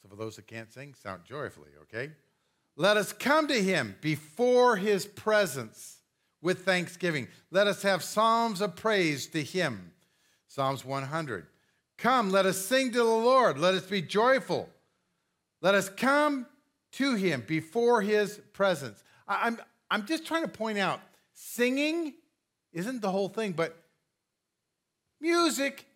So, 0.00 0.08
for 0.08 0.16
those 0.16 0.36
that 0.36 0.46
can't 0.46 0.72
sing, 0.72 0.94
shout 1.02 1.24
joyfully, 1.24 1.70
okay? 1.82 2.12
Let 2.76 2.96
us 2.96 3.12
come 3.12 3.48
to 3.48 3.62
him 3.62 3.96
before 4.00 4.76
his 4.76 5.06
presence 5.06 5.98
with 6.40 6.64
thanksgiving. 6.64 7.28
Let 7.50 7.66
us 7.66 7.82
have 7.82 8.02
psalms 8.02 8.60
of 8.60 8.76
praise 8.76 9.26
to 9.28 9.42
him. 9.42 9.92
Psalms 10.46 10.84
100. 10.84 11.46
Come, 11.96 12.30
let 12.30 12.46
us 12.46 12.64
sing 12.64 12.92
to 12.92 12.98
the 12.98 13.04
Lord. 13.04 13.58
Let 13.58 13.74
us 13.74 13.86
be 13.86 14.02
joyful. 14.02 14.68
Let 15.60 15.74
us 15.74 15.88
come 15.88 16.46
to 16.96 17.14
him 17.14 17.44
before 17.46 18.02
his 18.02 18.40
presence. 18.52 19.02
I'm, 19.26 19.58
I'm 19.90 20.06
just 20.06 20.26
trying 20.26 20.42
to 20.42 20.48
point 20.48 20.78
out 20.78 21.00
singing 21.34 22.14
isn't 22.72 23.00
the 23.00 23.10
whole 23.10 23.28
thing, 23.28 23.52
but 23.52 23.76
music 25.20 25.86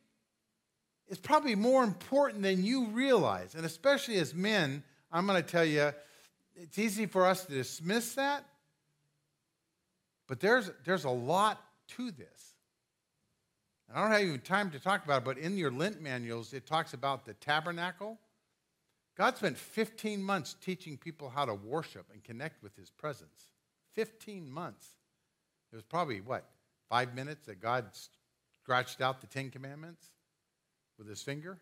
is 1.09 1.19
probably 1.19 1.55
more 1.55 1.83
important 1.83 2.43
than 2.43 2.65
you 2.65 2.87
realize. 2.87 3.55
And 3.55 3.65
especially 3.65 4.17
as 4.19 4.35
men, 4.35 4.83
I'm 5.11 5.27
going 5.27 5.43
to 5.43 5.49
tell 5.49 5.65
you, 5.65 5.93
it's 6.55 6.79
easy 6.79 7.07
for 7.07 7.27
us 7.27 7.45
to 7.47 7.53
dismiss 7.53 8.15
that, 8.15 8.45
but 10.27 10.41
there's, 10.41 10.71
there's 10.85 11.05
a 11.05 11.11
lot 11.11 11.61
to 11.97 12.11
this. 12.11 12.55
And 13.89 13.99
I 13.99 14.03
don't 14.03 14.11
have 14.11 14.21
even 14.23 14.41
time 14.41 14.71
to 14.71 14.79
talk 14.79 15.05
about 15.05 15.23
it, 15.23 15.25
but 15.25 15.39
in 15.39 15.57
your 15.57 15.71
Lent 15.71 16.01
manuals, 16.01 16.53
it 16.53 16.67
talks 16.67 16.93
about 16.93 17.25
the 17.25 17.35
tabernacle 17.35 18.19
God 19.19 19.37
spent 19.37 19.59
15 19.59 20.23
months 20.23 20.55
teaching 20.61 20.97
people 20.97 21.29
how 21.29 21.45
to 21.45 21.55
worship 21.55 22.07
and 22.13 22.23
connect 22.23 22.63
with 22.63 22.77
his 22.77 22.89
presence. 22.89 23.51
15 23.95 24.49
months. 24.49 24.87
It 25.73 25.77
was 25.77 25.83
probably, 25.83 26.21
what, 26.21 26.49
five 26.89 27.17
minutes 27.17 27.47
that 27.47 27.61
God 27.61 27.87
scratched 28.63 29.01
out 29.01 29.21
the 29.21 29.27
Ten 29.27 29.51
Commandments 29.51 30.07
with 30.99 31.09
his 31.09 31.21
finger? 31.21 31.59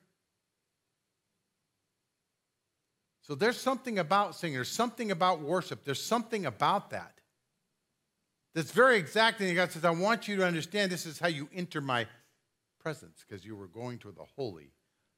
So 3.23 3.35
there's 3.35 3.59
something 3.59 3.99
about 3.99 4.37
singing, 4.37 4.57
there's 4.57 4.69
something 4.69 5.11
about 5.11 5.41
worship, 5.41 5.83
there's 5.83 6.03
something 6.03 6.45
about 6.45 6.91
that 6.91 7.15
that's 8.55 8.71
very 8.71 8.99
exacting. 8.99 9.53
God 9.55 9.73
says, 9.73 9.85
I 9.85 9.91
want 9.91 10.29
you 10.29 10.37
to 10.37 10.47
understand 10.47 10.93
this 10.93 11.07
is 11.07 11.19
how 11.19 11.29
you 11.29 11.49
enter 11.55 11.81
my 11.81 12.07
presence 12.79 13.25
because 13.27 13.45
you 13.45 13.57
were 13.57 13.67
going 13.67 13.99
to 14.01 14.13
the 14.13 14.25
Holy 14.37 14.71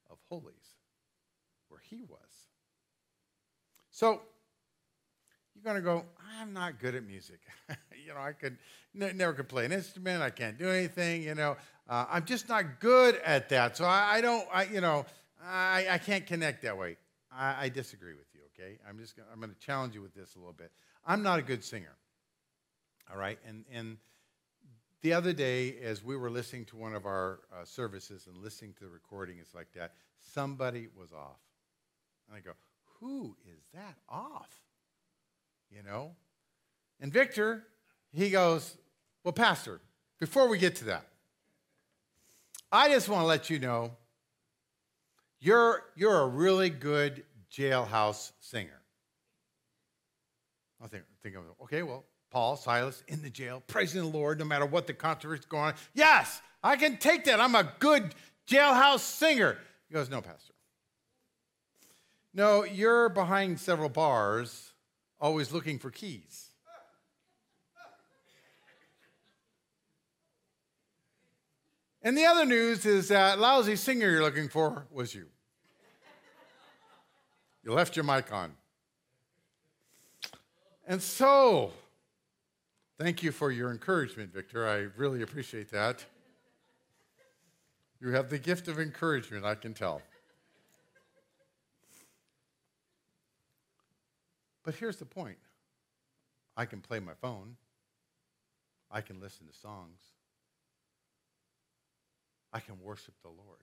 of 0.08 0.18
Holies 0.28 0.77
where 1.68 1.80
He 1.88 2.02
was. 2.02 2.18
So 3.90 4.20
you're 5.54 5.64
going 5.64 5.82
to 5.82 5.82
go, 5.82 6.04
I'm 6.38 6.52
not 6.52 6.78
good 6.78 6.94
at 6.94 7.04
music. 7.04 7.40
you 7.68 8.14
know, 8.14 8.20
I 8.20 8.32
could 8.32 8.56
n- 8.98 9.16
never 9.16 9.32
could 9.32 9.48
play 9.48 9.64
an 9.64 9.72
instrument. 9.72 10.22
I 10.22 10.30
can't 10.30 10.56
do 10.56 10.68
anything. 10.68 11.22
You 11.22 11.34
know, 11.34 11.56
uh, 11.88 12.06
I'm 12.08 12.24
just 12.24 12.48
not 12.48 12.80
good 12.80 13.16
at 13.24 13.48
that. 13.48 13.76
So 13.76 13.84
I, 13.84 14.14
I 14.14 14.20
don't, 14.20 14.46
I, 14.52 14.64
you 14.64 14.80
know, 14.80 15.04
I, 15.44 15.86
I 15.90 15.98
can't 15.98 16.26
connect 16.26 16.62
that 16.62 16.78
way. 16.78 16.96
I, 17.32 17.64
I 17.64 17.68
disagree 17.68 18.14
with 18.14 18.26
you, 18.34 18.40
okay? 18.54 18.78
I'm 18.88 18.98
just 18.98 19.16
gonna, 19.16 19.28
I'm 19.32 19.40
going 19.40 19.52
to 19.52 19.58
challenge 19.58 19.94
you 19.94 20.02
with 20.02 20.14
this 20.14 20.36
a 20.36 20.38
little 20.38 20.52
bit. 20.52 20.70
I'm 21.06 21.22
not 21.22 21.38
a 21.38 21.42
good 21.42 21.64
singer, 21.64 21.96
all 23.10 23.18
right? 23.18 23.38
And, 23.46 23.64
and 23.72 23.96
the 25.02 25.12
other 25.12 25.32
day, 25.32 25.76
as 25.82 26.04
we 26.04 26.16
were 26.16 26.30
listening 26.30 26.66
to 26.66 26.76
one 26.76 26.94
of 26.94 27.06
our 27.06 27.40
uh, 27.52 27.64
services 27.64 28.26
and 28.26 28.36
listening 28.38 28.74
to 28.78 28.84
the 28.84 28.90
recording, 28.90 29.38
it's 29.40 29.54
like 29.54 29.72
that, 29.74 29.92
somebody 30.18 30.88
was 30.96 31.12
off. 31.12 31.38
And 32.28 32.36
I 32.36 32.40
go, 32.40 32.52
who 33.00 33.36
is 33.46 33.60
that 33.74 33.96
off? 34.08 34.50
You 35.70 35.82
know? 35.82 36.12
And 37.00 37.12
Victor, 37.12 37.64
he 38.12 38.30
goes, 38.30 38.76
well, 39.24 39.32
Pastor, 39.32 39.80
before 40.18 40.48
we 40.48 40.58
get 40.58 40.76
to 40.76 40.84
that, 40.86 41.06
I 42.70 42.88
just 42.88 43.08
want 43.08 43.22
to 43.22 43.26
let 43.26 43.48
you 43.48 43.58
know 43.58 43.92
you're, 45.40 45.84
you're 45.96 46.20
a 46.20 46.26
really 46.26 46.70
good 46.70 47.24
jailhouse 47.52 48.32
singer. 48.40 48.80
I 50.82 50.86
think, 50.86 51.04
think 51.22 51.36
of, 51.36 51.42
okay, 51.62 51.82
well, 51.82 52.04
Paul, 52.30 52.56
Silas 52.56 53.02
in 53.08 53.22
the 53.22 53.30
jail, 53.30 53.62
praising 53.66 54.02
the 54.02 54.08
Lord 54.08 54.38
no 54.38 54.44
matter 54.44 54.66
what 54.66 54.86
the 54.86 54.92
controversy 54.92 55.40
is 55.40 55.46
going 55.46 55.62
on. 55.64 55.74
Yes, 55.94 56.42
I 56.62 56.76
can 56.76 56.98
take 56.98 57.24
that. 57.24 57.40
I'm 57.40 57.54
a 57.54 57.72
good 57.78 58.14
jailhouse 58.46 59.00
singer. 59.00 59.58
He 59.88 59.94
goes, 59.94 60.10
No, 60.10 60.20
Pastor. 60.20 60.52
No, 62.38 62.62
you're 62.62 63.08
behind 63.08 63.58
several 63.58 63.88
bars, 63.88 64.70
always 65.20 65.50
looking 65.50 65.80
for 65.80 65.90
keys. 65.90 66.50
And 72.00 72.16
the 72.16 72.26
other 72.26 72.44
news 72.44 72.86
is 72.86 73.08
that 73.08 73.40
lousy 73.40 73.74
singer 73.74 74.08
you're 74.08 74.22
looking 74.22 74.48
for 74.48 74.86
was 74.92 75.16
you. 75.16 75.26
You 77.64 77.72
left 77.72 77.96
your 77.96 78.04
mic 78.04 78.32
on. 78.32 78.52
And 80.86 81.02
so, 81.02 81.72
thank 83.00 83.24
you 83.24 83.32
for 83.32 83.50
your 83.50 83.72
encouragement, 83.72 84.32
Victor. 84.32 84.68
I 84.68 84.86
really 84.96 85.22
appreciate 85.22 85.72
that. 85.72 86.04
You 88.00 88.10
have 88.10 88.30
the 88.30 88.38
gift 88.38 88.68
of 88.68 88.78
encouragement, 88.78 89.44
I 89.44 89.56
can 89.56 89.74
tell. 89.74 90.02
But 94.68 94.74
here's 94.74 94.98
the 94.98 95.06
point 95.06 95.38
I 96.54 96.66
can 96.66 96.82
play 96.82 97.00
my 97.00 97.14
phone, 97.22 97.56
I 98.90 99.00
can 99.00 99.18
listen 99.18 99.46
to 99.46 99.52
songs, 99.54 99.98
I 102.52 102.60
can 102.60 102.74
worship 102.82 103.14
the 103.22 103.30
Lord. 103.30 103.62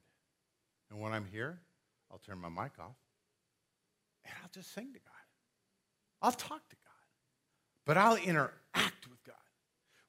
And 0.90 1.00
when 1.00 1.14
I'm 1.14 1.28
here, 1.32 1.60
I'll 2.12 2.18
turn 2.18 2.40
my 2.40 2.50
mic 2.50 2.72
off 2.80 2.96
and 4.24 4.34
I'll 4.42 4.50
just 4.52 4.74
sing 4.74 4.94
to 4.94 5.00
God. 5.00 5.14
I'll 6.24 6.32
talk 6.32 6.68
to 6.70 6.76
God, 6.76 7.06
but 7.86 7.98
I'll 7.98 8.18
interact 8.18 9.08
with 9.08 9.24
God. 9.28 9.36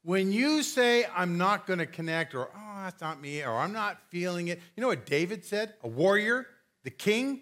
When 0.01 0.31
you 0.31 0.63
say, 0.63 1.05
I'm 1.15 1.37
not 1.37 1.67
going 1.67 1.77
to 1.77 1.85
connect, 1.85 2.33
or, 2.33 2.47
oh, 2.47 2.81
that's 2.85 3.01
not 3.01 3.21
me, 3.21 3.43
or 3.43 3.55
I'm 3.55 3.71
not 3.71 3.99
feeling 4.09 4.47
it, 4.47 4.59
you 4.75 4.81
know 4.81 4.87
what 4.87 5.05
David 5.05 5.45
said? 5.45 5.75
A 5.83 5.87
warrior, 5.87 6.47
the 6.83 6.89
king, 6.89 7.41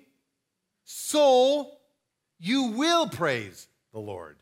soul, 0.83 1.79
you 2.39 2.71
will 2.71 3.07
praise 3.07 3.67
the 3.93 3.99
Lord. 3.99 4.37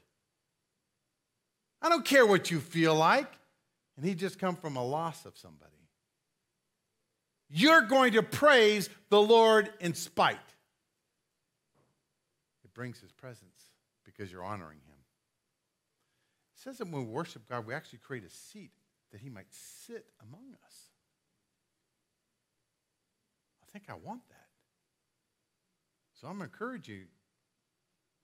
I 1.82 1.90
don't 1.90 2.06
care 2.06 2.26
what 2.26 2.50
you 2.50 2.60
feel 2.60 2.96
like. 2.96 3.32
And 3.96 4.06
he 4.06 4.16
just 4.16 4.40
come 4.40 4.56
from 4.56 4.76
a 4.76 4.84
loss 4.84 5.26
of 5.26 5.38
somebody. 5.38 5.70
You're 7.50 7.84
going 7.84 8.14
to 8.14 8.24
praise 8.24 8.90
the 9.10 9.22
Lord 9.22 9.72
in 9.80 9.94
spite 9.94 10.40
It 12.64 12.74
brings 12.74 13.00
his 13.00 13.12
presence 13.12 13.70
because 14.04 14.32
you're 14.32 14.44
honoring 14.44 14.80
him. 14.80 14.98
It 16.56 16.64
says 16.64 16.80
that 16.80 16.88
when 16.90 17.06
we 17.06 17.12
worship 17.12 17.48
God, 17.48 17.68
we 17.68 17.76
actually 17.76 18.00
create 18.00 18.24
a 18.24 18.30
seat 18.30 18.72
that 19.12 19.22
he 19.22 19.30
might 19.30 19.46
sit 19.52 20.06
among 20.28 20.56
us. 20.66 20.76
I 23.62 23.72
think 23.72 23.86
I 23.90 23.94
want 23.94 24.28
that. 24.30 24.48
So 26.20 26.28
I'm 26.28 26.38
going 26.38 26.50
to 26.50 26.54
encourage 26.54 26.88
you 26.88 27.04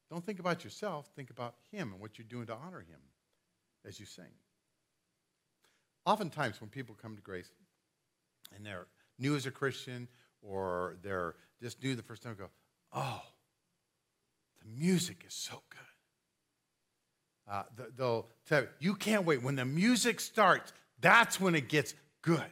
don't 0.09 0.25
think 0.25 0.39
about 0.39 0.63
yourself, 0.63 1.09
think 1.15 1.29
about 1.29 1.55
him 1.71 1.91
and 1.91 2.01
what 2.01 2.17
you're 2.17 2.27
doing 2.27 2.47
to 2.47 2.53
honor 2.53 2.79
him 2.79 2.99
as 3.85 3.99
you 3.99 4.05
sing. 4.05 4.25
Oftentimes, 6.05 6.59
when 6.59 6.69
people 6.69 6.95
come 6.99 7.15
to 7.15 7.21
grace 7.21 7.51
and 8.55 8.65
they're 8.65 8.87
new 9.19 9.35
as 9.35 9.45
a 9.45 9.51
Christian 9.51 10.07
or 10.41 10.97
they're 11.03 11.35
just 11.61 11.83
new 11.83 11.95
the 11.95 12.01
first 12.01 12.23
time, 12.23 12.35
go, 12.37 12.49
oh, 12.93 13.21
the 14.61 14.67
music 14.77 15.23
is 15.27 15.33
so 15.33 15.61
good. 15.69 15.79
Uh, 17.51 17.63
they'll 17.97 18.27
tell 18.47 18.61
you, 18.61 18.67
you 18.79 18.95
can't 18.95 19.25
wait. 19.25 19.41
When 19.41 19.55
the 19.55 19.65
music 19.65 20.19
starts, 20.19 20.71
that's 21.01 21.39
when 21.39 21.55
it 21.55 21.67
gets 21.67 21.93
good. 22.21 22.43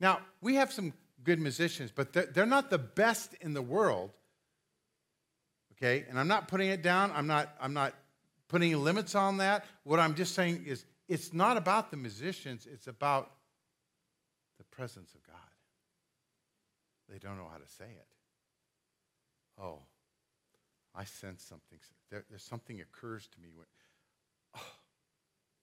Now, 0.00 0.20
we 0.40 0.56
have 0.56 0.72
some 0.72 0.92
good 1.22 1.38
musicians, 1.38 1.90
but 1.94 2.12
they're, 2.12 2.26
they're 2.26 2.46
not 2.46 2.70
the 2.70 2.78
best 2.78 3.34
in 3.40 3.54
the 3.54 3.62
world. 3.62 4.10
Okay? 5.76 6.04
And 6.08 6.18
I'm 6.18 6.28
not 6.28 6.48
putting 6.48 6.68
it 6.68 6.82
down. 6.82 7.12
I'm 7.14 7.26
not, 7.26 7.54
I'm 7.60 7.74
not 7.74 7.94
putting 8.48 8.76
limits 8.82 9.14
on 9.14 9.38
that. 9.38 9.64
What 9.84 10.00
I'm 10.00 10.14
just 10.14 10.34
saying 10.34 10.64
is 10.66 10.84
it's 11.08 11.32
not 11.32 11.56
about 11.56 11.90
the 11.90 11.96
musicians, 11.96 12.66
it's 12.70 12.86
about 12.86 13.30
the 14.58 14.64
presence 14.64 15.14
of 15.14 15.22
God. 15.26 15.36
They 17.08 17.18
don't 17.18 17.36
know 17.36 17.48
how 17.50 17.58
to 17.58 17.68
say 17.68 17.84
it. 17.84 18.06
Oh, 19.60 19.80
I 20.94 21.04
sense 21.04 21.42
something. 21.42 21.78
There, 22.10 22.24
there's 22.30 22.42
something 22.42 22.80
occurs 22.80 23.28
to 23.28 23.40
me 23.40 23.48
when, 23.54 23.66
oh, 24.56 24.76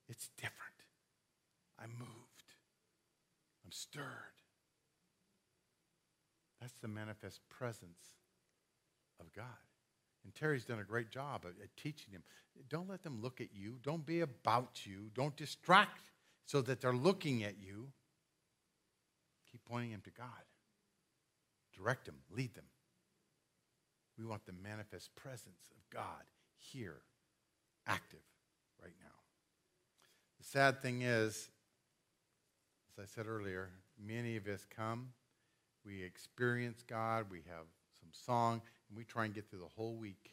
it's 0.07 0.29
different. 0.37 0.57
I'm 1.81 1.91
moved. 1.97 2.43
I'm 3.65 3.71
stirred. 3.71 4.03
That's 6.61 6.77
the 6.81 6.87
manifest 6.87 7.41
presence 7.49 8.15
of 9.19 9.33
God. 9.33 9.45
And 10.23 10.33
Terry's 10.33 10.65
done 10.65 10.79
a 10.79 10.83
great 10.83 11.09
job 11.09 11.45
at, 11.45 11.61
at 11.61 11.75
teaching 11.75 12.13
him. 12.13 12.23
Don't 12.69 12.89
let 12.89 13.03
them 13.03 13.21
look 13.21 13.41
at 13.41 13.49
you. 13.53 13.77
Don't 13.83 14.05
be 14.05 14.21
about 14.21 14.85
you. 14.85 15.09
Don't 15.13 15.35
distract 15.35 15.99
so 16.45 16.61
that 16.61 16.81
they're 16.81 16.93
looking 16.93 17.43
at 17.43 17.55
you. 17.61 17.87
Keep 19.51 19.65
pointing 19.65 19.91
them 19.91 20.01
to 20.05 20.11
God. 20.11 20.27
Direct 21.75 22.05
them, 22.05 22.15
lead 22.31 22.53
them. 22.53 22.65
We 24.17 24.25
want 24.25 24.45
the 24.45 24.53
manifest 24.53 25.15
presence 25.15 25.71
of 25.71 25.89
God 25.89 26.23
here, 26.57 27.01
active 27.87 28.19
right 28.81 28.93
now. 29.01 29.09
The 30.39 30.45
sad 30.45 30.81
thing 30.81 31.01
is, 31.01 31.49
as 32.91 33.03
I 33.03 33.05
said 33.05 33.27
earlier, 33.27 33.69
many 33.99 34.35
of 34.35 34.45
us 34.47 34.65
come, 34.75 35.09
we 35.85 36.03
experience 36.03 36.83
God, 36.87 37.25
we 37.31 37.41
have 37.47 37.65
some 37.99 38.09
song, 38.11 38.61
and 38.93 38.97
we 38.99 39.03
try 39.03 39.25
and 39.25 39.33
get 39.33 39.49
through 39.49 39.59
the 39.59 39.65
whole 39.75 39.95
week 39.95 40.29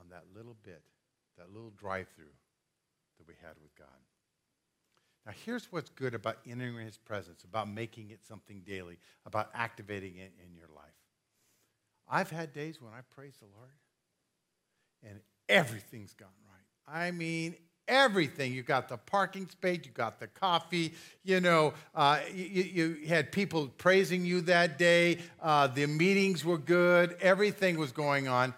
on 0.00 0.08
that 0.08 0.24
little 0.34 0.56
bit, 0.62 0.80
that 1.36 1.52
little 1.52 1.70
drive 1.76 2.08
through 2.16 2.32
that 3.18 3.28
we 3.28 3.34
had 3.42 3.52
with 3.62 3.74
God. 3.76 3.86
Now, 5.26 5.32
here's 5.44 5.70
what's 5.70 5.90
good 5.90 6.14
about 6.14 6.38
entering 6.48 6.86
his 6.86 6.96
presence, 6.96 7.44
about 7.44 7.68
making 7.68 8.10
it 8.10 8.24
something 8.24 8.62
daily, 8.66 8.98
about 9.26 9.50
activating 9.54 10.16
it 10.16 10.32
in 10.42 10.56
your 10.56 10.68
life. 10.74 10.84
I've 12.08 12.30
had 12.30 12.54
days 12.54 12.80
when 12.80 12.94
I 12.94 13.00
praise 13.14 13.34
the 13.38 13.46
Lord 13.46 13.70
and 15.06 15.20
everything's 15.50 16.14
gone 16.14 16.28
right. 16.48 16.96
I 17.06 17.10
mean, 17.10 17.56
everything. 17.92 18.52
You 18.52 18.62
got 18.62 18.88
the 18.88 18.96
parking 18.96 19.48
space, 19.48 19.80
you 19.84 19.90
got 19.92 20.18
the 20.18 20.26
coffee, 20.26 20.94
you 21.24 21.40
know, 21.40 21.74
uh, 21.94 22.20
you, 22.34 22.62
you, 22.62 23.06
had 23.06 23.30
people 23.30 23.68
praising 23.76 24.24
you 24.24 24.40
that 24.42 24.78
day. 24.78 25.18
Uh, 25.40 25.66
the 25.66 25.86
meetings 25.86 26.44
were 26.44 26.58
good, 26.58 27.16
everything 27.20 27.78
was 27.78 27.92
going 27.92 28.28
on. 28.28 28.54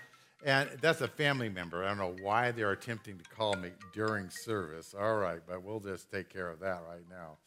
And 0.47 0.69
that's 0.81 1.01
a 1.01 1.09
family 1.09 1.49
member. 1.49 1.85
I 1.85 1.89
don't 1.89 1.99
know 1.99 2.17
why 2.23 2.51
they're 2.51 2.73
attempting 2.73 3.19
to 3.19 3.25
call 3.31 3.55
me 3.55 3.71
during 3.95 4.29
service. 4.29 4.95
All 4.99 5.17
right, 5.17 5.41
but 5.47 5.63
we'll 5.63 5.81
just 5.81 6.11
take 6.11 6.29
care 6.29 6.51
of 6.51 6.61
that 6.61 6.83
right 6.87 7.05
now. 7.11 7.39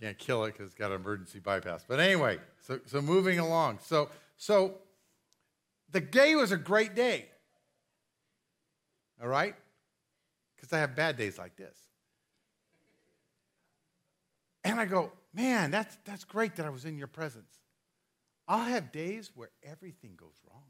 Can't 0.00 0.18
kill 0.18 0.44
it 0.44 0.52
because 0.52 0.66
it's 0.66 0.74
got 0.74 0.90
an 0.90 1.00
emergency 1.00 1.38
bypass. 1.38 1.84
But 1.88 2.00
anyway, 2.00 2.38
so, 2.60 2.80
so 2.86 3.00
moving 3.00 3.38
along. 3.38 3.78
So, 3.82 4.10
so 4.36 4.74
the 5.92 6.00
day 6.00 6.34
was 6.34 6.50
a 6.52 6.58
great 6.58 6.94
day. 6.94 7.26
All 9.20 9.28
right? 9.28 9.54
Because 10.54 10.72
I 10.72 10.78
have 10.78 10.94
bad 10.94 11.16
days 11.16 11.38
like 11.38 11.56
this. 11.56 11.76
And 14.64 14.80
I 14.80 14.84
go, 14.84 15.12
man, 15.32 15.70
that's, 15.70 15.96
that's 16.04 16.24
great 16.24 16.56
that 16.56 16.66
I 16.66 16.70
was 16.70 16.84
in 16.84 16.98
your 16.98 17.06
presence. 17.06 17.52
I'll 18.48 18.64
have 18.64 18.92
days 18.92 19.30
where 19.34 19.50
everything 19.62 20.12
goes 20.16 20.34
wrong. 20.48 20.62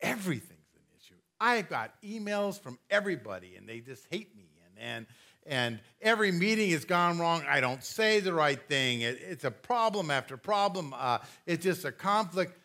Everything's 0.00 0.74
an 0.74 0.82
issue. 0.98 1.14
I 1.40 1.62
got 1.62 1.92
emails 2.02 2.60
from 2.60 2.78
everybody 2.90 3.56
and 3.56 3.68
they 3.68 3.80
just 3.80 4.06
hate 4.10 4.36
me. 4.36 4.50
And, 4.64 4.84
and, 4.84 5.06
and 5.46 5.80
every 6.00 6.32
meeting 6.32 6.70
has 6.70 6.84
gone 6.84 7.18
wrong. 7.18 7.44
I 7.48 7.60
don't 7.60 7.84
say 7.84 8.20
the 8.20 8.32
right 8.32 8.60
thing. 8.68 9.02
It, 9.02 9.18
it's 9.20 9.44
a 9.44 9.50
problem 9.50 10.10
after 10.10 10.36
problem. 10.36 10.94
Uh, 10.96 11.18
it's 11.46 11.62
just 11.62 11.84
a 11.84 11.92
conflict. 11.92 12.58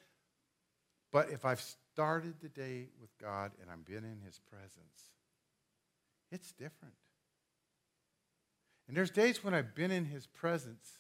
But 1.12 1.30
if 1.32 1.46
I've 1.46 1.64
started 1.98 2.36
the 2.44 2.50
day 2.50 2.86
with 3.02 3.10
God 3.20 3.54
and 3.60 3.72
I've 3.72 3.84
been 3.84 4.04
in 4.04 4.20
His 4.24 4.40
presence, 4.52 5.10
it's 6.32 6.52
different. 6.52 6.94
And 8.88 8.96
there's 8.96 9.10
days 9.10 9.44
when 9.44 9.56
I've 9.56 9.74
been 9.74 9.90
in 9.90 10.06
His 10.06 10.28
presence 10.28 11.00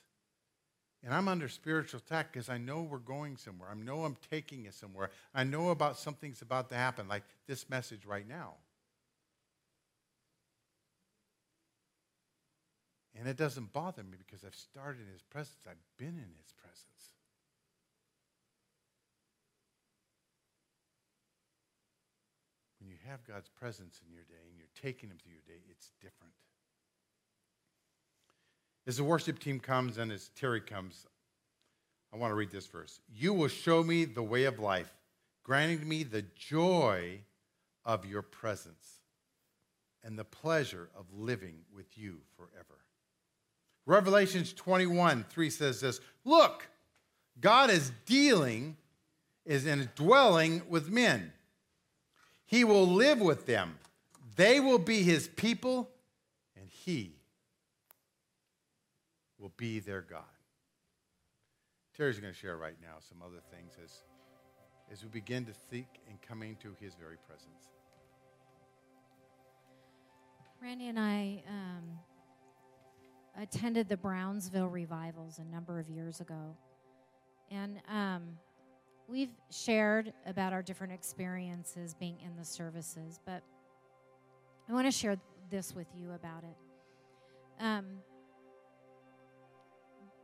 and 1.03 1.13
I'm 1.13 1.27
under 1.27 1.47
spiritual 1.47 1.99
attack 1.99 2.33
because 2.33 2.49
I 2.49 2.57
know 2.57 2.81
we're 2.81 2.97
going 2.97 3.37
somewhere. 3.37 3.69
I 3.69 3.75
know 3.75 4.05
I'm 4.05 4.17
taking 4.31 4.67
us 4.67 4.75
somewhere. 4.75 5.11
I 5.35 5.43
know 5.43 5.69
about 5.69 5.99
something's 5.99 6.41
about 6.41 6.69
to 6.69 6.75
happen, 6.75 7.07
like 7.07 7.21
this 7.45 7.69
message 7.69 8.03
right 8.03 8.27
now. 8.27 8.55
And 13.19 13.27
it 13.27 13.37
doesn't 13.37 13.71
bother 13.71 14.01
me 14.01 14.17
because 14.17 14.43
I've 14.43 14.55
started 14.55 15.01
in 15.05 15.13
his 15.13 15.21
presence. 15.21 15.59
I've 15.69 15.75
been 15.99 16.07
in 16.07 16.31
his 16.41 16.53
presence. 16.57 16.87
When 22.87 22.95
you 22.95 22.96
have 23.09 23.25
God's 23.25 23.49
presence 23.49 24.01
in 24.05 24.13
your 24.13 24.23
day 24.23 24.47
and 24.49 24.57
you're 24.57 24.67
taking 24.81 25.09
him 25.09 25.17
through 25.23 25.33
your 25.33 25.41
day, 25.47 25.61
it's 25.69 25.91
different. 26.01 26.33
As 28.85 28.97
the 28.97 29.03
worship 29.03 29.39
team 29.39 29.59
comes 29.59 29.97
and 29.97 30.11
as 30.11 30.29
Terry 30.29 30.61
comes, 30.61 31.05
I 32.13 32.17
want 32.17 32.31
to 32.31 32.35
read 32.35 32.51
this 32.51 32.67
verse. 32.67 32.99
You 33.13 33.33
will 33.33 33.49
show 33.49 33.83
me 33.83 34.05
the 34.05 34.23
way 34.23 34.45
of 34.45 34.59
life, 34.59 34.93
granting 35.43 35.87
me 35.87 36.03
the 36.03 36.23
joy 36.35 37.19
of 37.85 38.05
your 38.05 38.21
presence 38.21 39.01
and 40.03 40.17
the 40.17 40.23
pleasure 40.23 40.89
of 40.97 41.05
living 41.13 41.55
with 41.73 41.97
you 41.97 42.19
forever. 42.35 42.79
Revelations 43.85 44.53
21 44.53 45.25
3 45.29 45.49
says 45.49 45.81
this 45.81 45.99
Look, 46.23 46.67
God 47.39 47.69
is 47.69 47.91
dealing, 48.05 48.77
is 49.45 49.65
in 49.65 49.89
dwelling 49.95 50.61
with 50.69 50.89
men. 50.89 51.33
He 52.47 52.63
will 52.63 52.87
live 52.87 53.19
with 53.19 53.45
them. 53.45 53.77
They 54.37 54.59
will 54.59 54.79
be 54.79 55.03
his 55.03 55.27
people, 55.27 55.89
and 56.55 56.67
he 56.69 57.11
will 59.37 59.51
be 59.57 59.79
their 59.79 60.01
God. 60.01 60.23
Terry's 61.95 62.19
going 62.19 62.33
to 62.33 62.39
share 62.39 62.57
right 62.57 62.77
now 62.81 62.95
some 63.09 63.21
other 63.21 63.41
things 63.51 63.73
as, 63.83 63.91
as 64.91 65.03
we 65.03 65.09
begin 65.09 65.45
to 65.45 65.53
seek 65.69 65.87
and 66.07 66.21
come 66.21 66.41
into 66.41 66.73
his 66.79 66.93
very 66.95 67.17
presence. 67.27 67.69
Randy 70.61 70.87
and 70.87 70.99
I 70.99 71.43
um, 71.49 71.83
attended 73.41 73.89
the 73.89 73.97
Brownsville 73.97 74.69
revivals 74.69 75.39
a 75.39 75.43
number 75.43 75.79
of 75.79 75.89
years 75.89 76.21
ago. 76.21 76.55
And 77.51 77.79
um, 77.89 78.37
we've 79.07 79.31
shared 79.49 80.13
about 80.25 80.53
our 80.53 80.61
different 80.61 80.93
experiences 80.93 81.93
being 81.93 82.17
in 82.25 82.35
the 82.35 82.43
services, 82.43 83.19
but 83.25 83.41
I 84.69 84.73
want 84.73 84.85
to 84.85 84.91
share 84.91 85.17
this 85.49 85.73
with 85.73 85.87
you 85.95 86.11
about 86.11 86.43
it. 86.43 87.63
Um, 87.63 87.85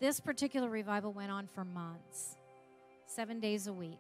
this 0.02 0.20
particular 0.20 0.70
revival 0.70 1.14
went 1.14 1.32
on 1.32 1.48
for 1.48 1.64
months, 1.64 2.36
seven 3.06 3.40
days 3.40 3.68
a 3.68 3.74
week. 3.74 4.00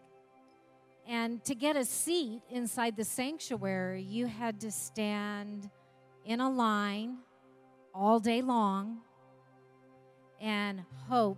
And 1.07 1.43
to 1.45 1.55
get 1.55 1.75
a 1.75 1.85
seat 1.85 2.41
inside 2.49 2.97
the 2.97 3.03
sanctuary, 3.05 4.01
you 4.01 4.27
had 4.27 4.59
to 4.61 4.71
stand 4.71 5.69
in 6.25 6.41
a 6.41 6.49
line 6.49 7.17
all 7.93 8.19
day 8.19 8.41
long 8.41 8.99
and 10.41 10.83
hope 11.07 11.37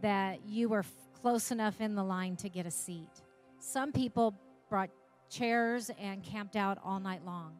that 0.00 0.40
you 0.46 0.68
were 0.68 0.84
close 1.20 1.50
enough 1.50 1.80
in 1.80 1.94
the 1.94 2.04
line 2.04 2.36
to 2.36 2.48
get 2.48 2.66
a 2.66 2.70
seat. 2.70 3.10
Some 3.58 3.92
people 3.92 4.34
brought 4.68 4.90
chairs 5.28 5.90
and 6.00 6.22
camped 6.22 6.56
out 6.56 6.78
all 6.84 7.00
night 7.00 7.24
long. 7.24 7.54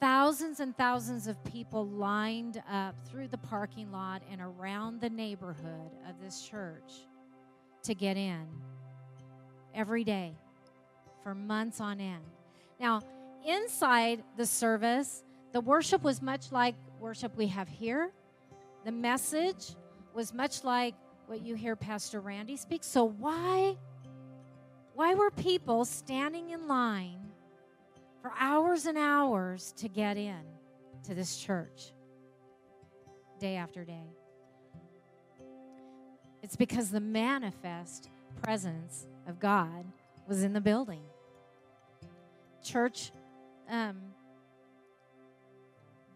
Thousands 0.00 0.60
and 0.60 0.76
thousands 0.76 1.26
of 1.26 1.42
people 1.44 1.86
lined 1.86 2.62
up 2.70 2.96
through 3.08 3.28
the 3.28 3.38
parking 3.38 3.92
lot 3.92 4.22
and 4.30 4.40
around 4.40 5.00
the 5.00 5.10
neighborhood 5.10 5.92
of 6.08 6.20
this 6.20 6.42
church 6.42 6.92
to 7.84 7.94
get 7.94 8.16
in 8.16 8.46
every 9.74 10.04
day 10.04 10.34
for 11.22 11.34
months 11.34 11.80
on 11.80 12.00
end. 12.00 12.24
Now, 12.80 13.00
inside 13.46 14.24
the 14.36 14.46
service, 14.46 15.22
the 15.52 15.60
worship 15.60 16.02
was 16.02 16.20
much 16.20 16.50
like 16.50 16.74
worship 16.98 17.36
we 17.36 17.46
have 17.48 17.68
here. 17.68 18.10
The 18.84 18.92
message 18.92 19.76
was 20.14 20.34
much 20.34 20.64
like 20.64 20.94
what 21.32 21.40
you 21.40 21.54
hear 21.54 21.74
Pastor 21.74 22.20
Randy 22.20 22.58
speak. 22.58 22.84
So 22.84 23.04
why 23.04 23.78
why 24.92 25.14
were 25.14 25.30
people 25.30 25.86
standing 25.86 26.50
in 26.50 26.68
line 26.68 27.20
for 28.20 28.34
hours 28.38 28.84
and 28.84 28.98
hours 28.98 29.72
to 29.78 29.88
get 29.88 30.18
in 30.18 30.42
to 31.04 31.14
this 31.14 31.38
church 31.38 31.94
day 33.40 33.56
after 33.56 33.82
day? 33.82 34.12
It's 36.42 36.54
because 36.54 36.90
the 36.90 37.00
manifest 37.00 38.10
presence 38.42 39.06
of 39.26 39.40
God 39.40 39.86
was 40.28 40.42
in 40.42 40.52
the 40.52 40.60
building. 40.60 41.00
Church 42.62 43.10
um, 43.70 43.96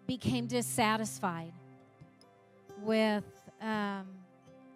became 0.07 0.47
dissatisfied 0.47 1.55
with 2.83 3.25
um, 3.63 4.09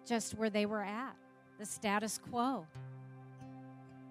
just 0.05 0.37
where 0.37 0.49
they 0.49 0.65
were 0.65 0.83
at, 0.83 1.15
the 1.59 1.65
status 1.65 2.17
quo. 2.17 2.65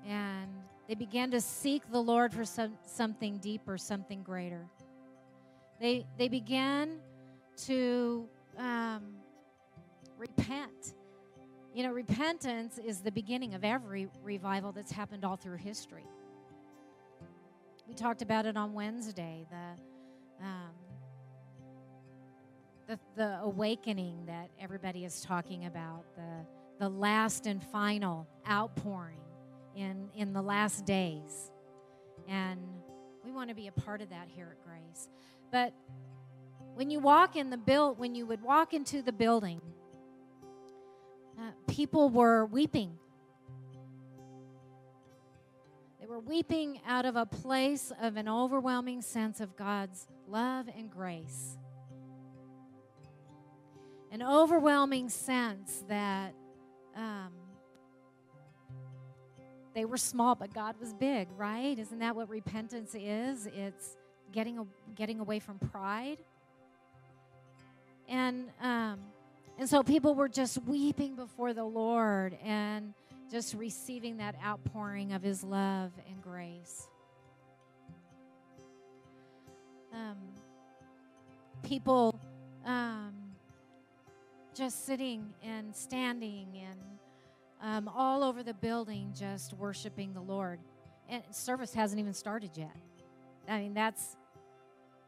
And 0.07 0.49
they 0.89 0.95
began 0.95 1.31
to 1.31 1.41
seek 1.41 1.83
the 1.91 2.03
Lord 2.03 2.33
for 2.33 2.45
some, 2.45 2.73
something 2.85 3.39
deeper, 3.39 3.79
something 3.79 4.23
greater. 4.23 4.67
They, 5.81 6.05
they 6.19 6.29
began 6.29 6.99
to 7.67 8.29
um, 8.59 9.03
repent. 10.19 10.95
You 11.75 11.85
know, 11.85 11.93
repentance 11.93 12.79
is 12.79 13.01
the 13.01 13.13
beginning 13.13 13.55
of 13.55 13.65
every 13.65 14.09
revival 14.23 14.73
that's 14.73 14.91
happened 14.91 15.25
all 15.25 15.37
through 15.37 15.59
history. 15.59 16.07
We 17.87 17.95
talked 17.95 18.23
about 18.23 18.47
it 18.47 18.57
on 18.57 18.73
Wednesday. 18.73 19.47
The 19.51 20.45
um, 20.45 20.71
the, 22.91 22.99
the 23.15 23.39
awakening 23.43 24.27
that 24.27 24.51
everybody 24.59 25.05
is 25.05 25.21
talking 25.21 25.67
about, 25.67 26.03
the, 26.17 26.45
the 26.81 26.89
last 26.89 27.47
and 27.47 27.63
final 27.63 28.27
outpouring 28.51 29.21
in, 29.77 30.09
in 30.17 30.33
the 30.33 30.43
last 30.43 30.87
days. 30.87 31.53
And 32.27 32.59
we 33.25 33.31
want 33.31 33.49
to 33.49 33.55
be 33.55 33.69
a 33.69 33.73
part 33.73 34.03
of 34.03 34.11
that 34.11 34.27
here 34.29 34.57
at 34.59 34.67
Grace. 34.67 35.09
But 35.53 35.73
when 36.75 36.91
you 36.91 36.99
walk 36.99 37.37
in 37.37 37.51
the 37.51 37.57
build, 37.57 38.01
when 38.01 38.17
you 38.17 38.27
would 38.27 38.43
walk 38.43 38.75
into 38.75 39.03
the 39.03 39.13
building, 39.13 39.61
uh, 41.39 41.53
people 41.69 42.09
were 42.09 42.45
weeping. 42.47 42.99
They 46.01 46.07
were 46.07 46.19
weeping 46.19 46.81
out 46.89 47.05
of 47.05 47.15
a 47.15 47.25
place 47.25 47.93
of 48.03 48.17
an 48.17 48.29
overwhelming 48.29 49.01
sense 49.01 49.39
of 49.39 49.55
God's 49.55 50.09
love 50.27 50.67
and 50.77 50.91
grace 50.91 51.57
an 54.11 54.23
overwhelming 54.23 55.09
sense 55.09 55.85
that 55.89 56.35
um, 56.97 57.33
they 59.75 59.85
were 59.85 59.97
small, 59.97 60.35
but 60.35 60.53
God 60.53 60.75
was 60.81 60.93
big, 60.93 61.29
right? 61.37 61.79
Isn't 61.79 62.01
that 62.01 62.17
what 62.17 62.29
repentance 62.29 62.95
is? 62.95 63.47
It's 63.47 63.97
getting 64.33 64.59
a, 64.59 64.67
getting 64.95 65.21
away 65.21 65.39
from 65.39 65.59
pride. 65.59 66.19
And 68.09 68.49
um, 68.61 68.99
and 69.59 69.69
so 69.69 69.83
people 69.83 70.15
were 70.15 70.29
just 70.29 70.59
weeping 70.65 71.15
before 71.15 71.53
the 71.53 71.65
Lord 71.65 72.37
and 72.43 72.95
just 73.31 73.55
receiving 73.55 74.17
that 74.17 74.35
outpouring 74.45 75.13
of 75.13 75.23
His 75.23 75.45
love 75.45 75.93
and 76.09 76.21
grace. 76.23 76.89
Um, 79.93 80.17
people 81.63 82.19
just 84.61 84.85
sitting 84.85 85.25
and 85.43 85.75
standing 85.75 86.47
and 86.55 86.79
um, 87.63 87.89
all 87.89 88.23
over 88.23 88.43
the 88.43 88.53
building, 88.53 89.11
just 89.19 89.55
worshiping 89.55 90.13
the 90.13 90.21
Lord. 90.21 90.61
And 91.09 91.23
service 91.31 91.73
hasn't 91.73 91.99
even 91.99 92.13
started 92.13 92.51
yet. 92.55 92.77
I 93.49 93.59
mean, 93.59 93.73
that's 93.73 94.19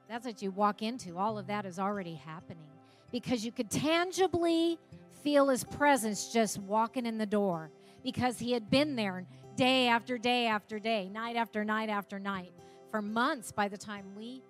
that's 0.09 0.25
what 0.25 0.41
you 0.41 0.53
walk 0.53 0.81
into. 0.81 1.19
All 1.19 1.37
of 1.37 1.49
that 1.49 1.67
is 1.67 1.79
already 1.79 2.15
happening 2.15 2.65
because 3.11 3.45
you 3.45 3.53
could 3.53 3.71
tangibly 3.71 4.79
feel 5.23 5.51
his 5.51 5.65
presence 5.65 6.33
just 6.33 6.59
walking 6.59 7.05
in 7.05 7.19
the 7.19 7.27
door 7.27 7.71
because 8.03 8.39
he 8.39 8.53
had 8.53 8.71
been 8.71 8.97
there 8.97 9.27
day 9.55 9.87
after 9.87 10.17
day 10.17 10.47
after 10.47 10.79
day, 10.79 11.11
night 11.11 11.37
after 11.37 11.63
night 11.63 11.91
after 11.91 12.19
night 12.19 12.53
for 12.91 13.03
months 13.03 13.53
by 13.53 13.69
the 13.69 13.77
time 13.77 14.07
we 14.17 14.43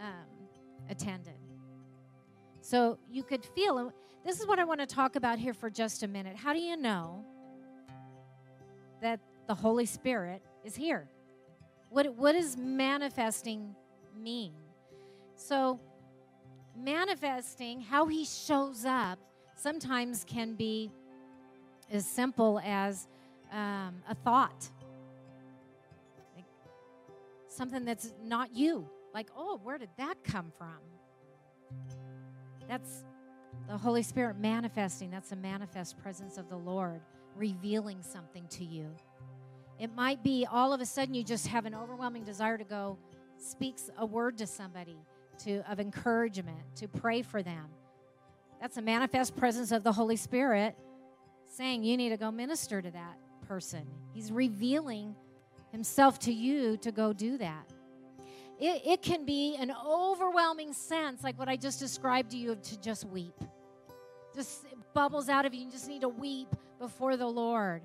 um, 0.00 0.48
attended. 0.88 1.34
So 2.62 2.96
you 3.10 3.24
could 3.24 3.44
feel, 3.44 3.92
this 4.24 4.40
is 4.40 4.46
what 4.46 4.58
I 4.58 4.64
want 4.64 4.80
to 4.80 4.86
talk 4.86 5.16
about 5.16 5.38
here 5.38 5.54
for 5.54 5.68
just 5.68 6.02
a 6.02 6.08
minute. 6.08 6.36
How 6.36 6.52
do 6.52 6.60
you 6.60 6.76
know 6.76 7.24
that 9.00 9.20
the 9.48 9.54
Holy 9.54 9.86
Spirit 9.86 10.42
is 10.64 10.76
here? 10.76 11.08
What, 11.90 12.14
what 12.14 12.32
does 12.32 12.56
manifesting 12.56 13.74
mean? 14.16 14.54
So, 15.34 15.80
manifesting, 16.76 17.80
how 17.80 18.06
he 18.06 18.24
shows 18.24 18.84
up, 18.84 19.18
sometimes 19.56 20.24
can 20.24 20.54
be 20.54 20.90
as 21.90 22.06
simple 22.06 22.60
as 22.64 23.08
um, 23.52 24.02
a 24.08 24.14
thought, 24.14 24.70
like 26.34 26.46
something 27.48 27.84
that's 27.84 28.14
not 28.22 28.54
you. 28.54 28.88
Like, 29.12 29.28
oh, 29.36 29.60
where 29.62 29.76
did 29.76 29.90
that 29.98 30.24
come 30.24 30.52
from? 30.56 30.78
That's 32.68 33.04
the 33.68 33.76
Holy 33.76 34.02
Spirit 34.02 34.38
manifesting. 34.38 35.10
That's 35.10 35.32
a 35.32 35.36
manifest 35.36 35.98
presence 35.98 36.38
of 36.38 36.48
the 36.48 36.56
Lord 36.56 37.00
revealing 37.36 38.02
something 38.02 38.46
to 38.48 38.64
you. 38.64 38.90
It 39.78 39.94
might 39.94 40.22
be 40.22 40.46
all 40.50 40.72
of 40.72 40.80
a 40.80 40.86
sudden 40.86 41.14
you 41.14 41.24
just 41.24 41.46
have 41.48 41.66
an 41.66 41.74
overwhelming 41.74 42.24
desire 42.24 42.58
to 42.58 42.64
go 42.64 42.98
speaks 43.38 43.90
a 43.98 44.06
word 44.06 44.38
to 44.38 44.46
somebody 44.46 44.96
to 45.44 45.62
of 45.70 45.80
encouragement, 45.80 46.58
to 46.76 46.88
pray 46.88 47.22
for 47.22 47.42
them. 47.42 47.66
That's 48.60 48.76
a 48.76 48.82
manifest 48.82 49.36
presence 49.36 49.72
of 49.72 49.82
the 49.82 49.92
Holy 49.92 50.16
Spirit 50.16 50.76
saying 51.48 51.82
you 51.82 51.96
need 51.96 52.10
to 52.10 52.16
go 52.16 52.30
minister 52.30 52.80
to 52.80 52.90
that 52.90 53.16
person. 53.48 53.86
He's 54.14 54.30
revealing 54.30 55.16
himself 55.72 56.18
to 56.20 56.32
you 56.32 56.76
to 56.78 56.92
go 56.92 57.12
do 57.12 57.38
that. 57.38 57.66
It, 58.60 58.82
it 58.86 59.02
can 59.02 59.24
be 59.24 59.56
an 59.56 59.72
overwhelming 59.84 60.72
sense, 60.72 61.24
like 61.24 61.36
what 61.38 61.48
I 61.48 61.56
just 61.56 61.80
described 61.80 62.30
to 62.30 62.36
you, 62.36 62.54
to 62.54 62.80
just 62.80 63.04
weep. 63.04 63.34
Just 64.34 64.66
bubbles 64.94 65.28
out 65.28 65.44
of 65.46 65.54
you. 65.54 65.64
You 65.64 65.70
just 65.70 65.88
need 65.88 66.00
to 66.02 66.08
weep 66.08 66.48
before 66.78 67.16
the 67.16 67.26
Lord 67.26 67.82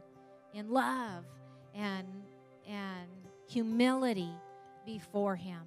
in 0.53 0.69
love 0.69 1.25
and, 1.75 2.07
and 2.67 3.07
humility 3.49 4.31
before 4.85 5.35
Him. 5.35 5.61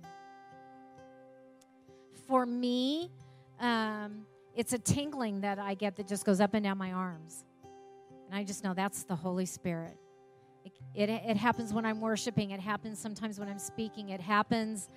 For 2.27 2.47
me, 2.47 3.11
um, 3.59 4.27
it's 4.55 4.73
a 4.73 4.79
tingling 4.79 5.43
that 5.43 5.59
I 5.59 5.75
get 5.75 5.97
that 5.97 6.09
just 6.09 6.25
goes 6.25 6.41
up 6.41 6.55
and 6.55 6.65
down 6.65 6.79
my 6.79 6.93
arms. 6.93 7.45
And 8.27 8.39
I 8.39 8.45
just 8.45 8.65
know 8.65 8.75
that's 8.75 9.05
the 9.05 9.17
Holy 9.17 9.47
Spirit. 9.47 9.97
It, 10.65 10.73
it, 10.95 11.11
it 11.11 11.37
happens 11.37 11.73
when 11.73 11.85
I'm 11.85 12.01
worshiping, 12.01 12.51
it 12.51 12.61
happens 12.61 12.99
sometimes 12.99 13.39
when 13.39 13.49
I'm 13.49 13.59
speaking, 13.59 14.11
it 14.11 14.21
happens 14.21 14.89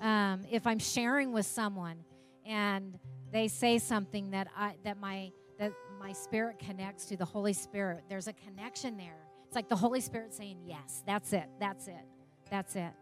um, 0.00 0.42
if 0.50 0.66
I'm 0.66 0.78
sharing 0.78 1.32
with 1.32 1.46
someone 1.46 1.96
and 2.44 2.98
they 3.32 3.48
say 3.48 3.78
something 3.78 4.30
that 4.30 4.48
I 4.56 4.74
that 4.84 5.00
my 5.00 5.32
that 5.58 5.72
my 5.98 6.12
spirit 6.12 6.58
connects 6.58 7.06
to 7.06 7.16
the 7.16 7.24
Holy 7.24 7.52
Spirit. 7.52 8.04
There's 8.08 8.28
a 8.28 8.32
connection 8.32 8.96
there. 8.96 9.18
It's 9.46 9.56
like 9.56 9.68
the 9.68 9.76
Holy 9.76 10.00
Spirit 10.00 10.34
saying, 10.34 10.58
Yes, 10.66 11.02
that's 11.06 11.32
it, 11.32 11.46
that's 11.58 11.88
it, 11.88 12.04
that's 12.50 12.76
it. 12.76 12.92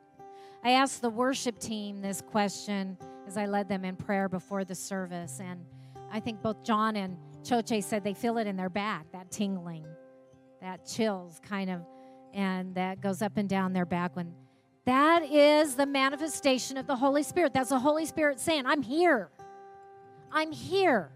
I 0.62 0.72
asked 0.72 1.00
the 1.00 1.10
worship 1.10 1.58
team 1.58 2.00
this 2.00 2.20
question 2.20 2.98
as 3.26 3.36
I 3.36 3.46
led 3.46 3.68
them 3.68 3.84
in 3.84 3.96
prayer 3.96 4.28
before 4.28 4.64
the 4.64 4.74
service. 4.74 5.40
And 5.42 5.64
I 6.12 6.20
think 6.20 6.42
both 6.42 6.62
John 6.62 6.96
and 6.96 7.16
Choche 7.42 7.82
said 7.82 8.04
they 8.04 8.14
feel 8.14 8.36
it 8.36 8.46
in 8.46 8.56
their 8.56 8.68
back, 8.68 9.06
that 9.12 9.30
tingling, 9.30 9.86
that 10.60 10.84
chills 10.84 11.40
kind 11.42 11.70
of, 11.70 11.80
and 12.34 12.74
that 12.74 13.00
goes 13.00 13.22
up 13.22 13.36
and 13.36 13.48
down 13.48 13.72
their 13.72 13.86
back 13.86 14.16
when 14.16 14.34
that 14.84 15.22
is 15.22 15.76
the 15.76 15.86
manifestation 15.86 16.76
of 16.76 16.86
the 16.86 16.96
Holy 16.96 17.22
Spirit. 17.22 17.54
That's 17.54 17.70
the 17.70 17.78
Holy 17.78 18.06
Spirit 18.06 18.40
saying, 18.40 18.66
I'm 18.66 18.82
here. 18.82 19.30
I'm 20.32 20.52
here. 20.52 21.10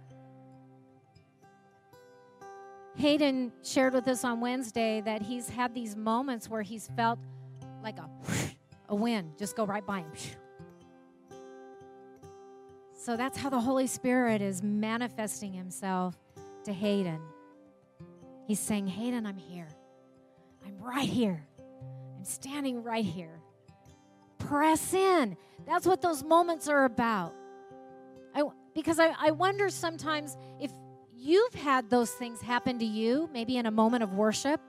Hayden 2.97 3.53
shared 3.63 3.93
with 3.93 4.07
us 4.09 4.25
on 4.25 4.41
Wednesday 4.41 5.01
that 5.01 5.23
he's 5.23 5.49
had 5.49 5.75
these 5.75 5.97
moments 5.97 6.49
where 6.49 6.63
he's 6.63 6.89
felt 6.97 7.19
like 7.83 7.99
a 7.99 8.09
a 8.89 8.95
wind 8.95 9.33
just 9.39 9.57
go 9.57 9.65
right 9.65 9.85
by 9.85 10.01
him. 10.01 10.13
So 12.97 13.17
that's 13.17 13.37
how 13.37 13.51
the 13.51 13.61
Holy 13.61 13.87
Spirit 13.87 14.41
is 14.41 14.63
manifesting 14.63 15.53
himself 15.53 16.17
to 16.65 16.73
Hayden. 16.73 17.21
He's 18.47 18.61
saying, 18.61 18.87
Hayden, 18.87 19.27
I'm 19.27 19.37
here. 19.37 19.69
I'm 20.65 20.79
right 20.79 21.09
here. 21.09 21.47
I'm 22.17 22.25
standing 22.25 22.83
right 22.83 23.05
here. 23.05 23.41
Press 24.39 24.95
in. 24.95 25.37
That's 25.67 25.87
what 25.87 26.01
those 26.01 26.23
moments 26.23 26.69
are 26.69 26.85
about. 26.85 27.35
I, 28.35 28.43
because 28.75 28.99
I, 28.99 29.15
I 29.19 29.31
wonder 29.31 29.71
sometimes 29.71 30.37
if 30.61 30.73
you've 31.17 31.55
had 31.55 31.89
those 31.91 32.11
things 32.11 32.41
happen 32.41 32.79
to 32.81 32.85
you, 32.85 33.29
maybe 33.33 33.57
in 33.57 33.67
a 33.67 33.71
moment 33.71 34.03
of 34.03 34.13
worship, 34.13 34.61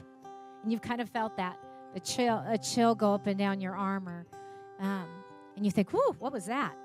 and 0.63 0.71
you've 0.71 0.81
kind 0.81 1.01
of 1.01 1.09
felt 1.09 1.37
that 1.37 1.57
a 1.95 1.99
chill, 1.99 2.43
a 2.47 2.57
chill 2.57 2.95
go 2.95 3.13
up 3.13 3.27
and 3.27 3.37
down 3.37 3.61
your 3.61 3.75
arm, 3.75 4.07
or, 4.07 4.25
um, 4.79 5.07
and 5.55 5.65
you 5.65 5.71
think, 5.71 5.91
"Whoa, 5.91 6.13
what 6.19 6.33
was 6.33 6.45
that?" 6.45 6.75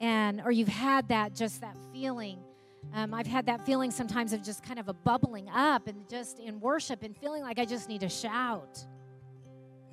And 0.00 0.40
or 0.44 0.50
you've 0.50 0.68
had 0.68 1.08
that 1.08 1.34
just 1.34 1.60
that 1.60 1.76
feeling. 1.92 2.38
Um, 2.92 3.14
I've 3.14 3.28
had 3.28 3.46
that 3.46 3.64
feeling 3.64 3.92
sometimes 3.92 4.32
of 4.32 4.42
just 4.42 4.64
kind 4.64 4.80
of 4.80 4.88
a 4.88 4.92
bubbling 4.92 5.48
up 5.48 5.86
and 5.86 6.08
just 6.08 6.40
in 6.40 6.58
worship 6.60 7.04
and 7.04 7.16
feeling 7.16 7.42
like 7.42 7.60
I 7.60 7.64
just 7.64 7.88
need 7.88 8.00
to 8.00 8.08
shout. 8.08 8.84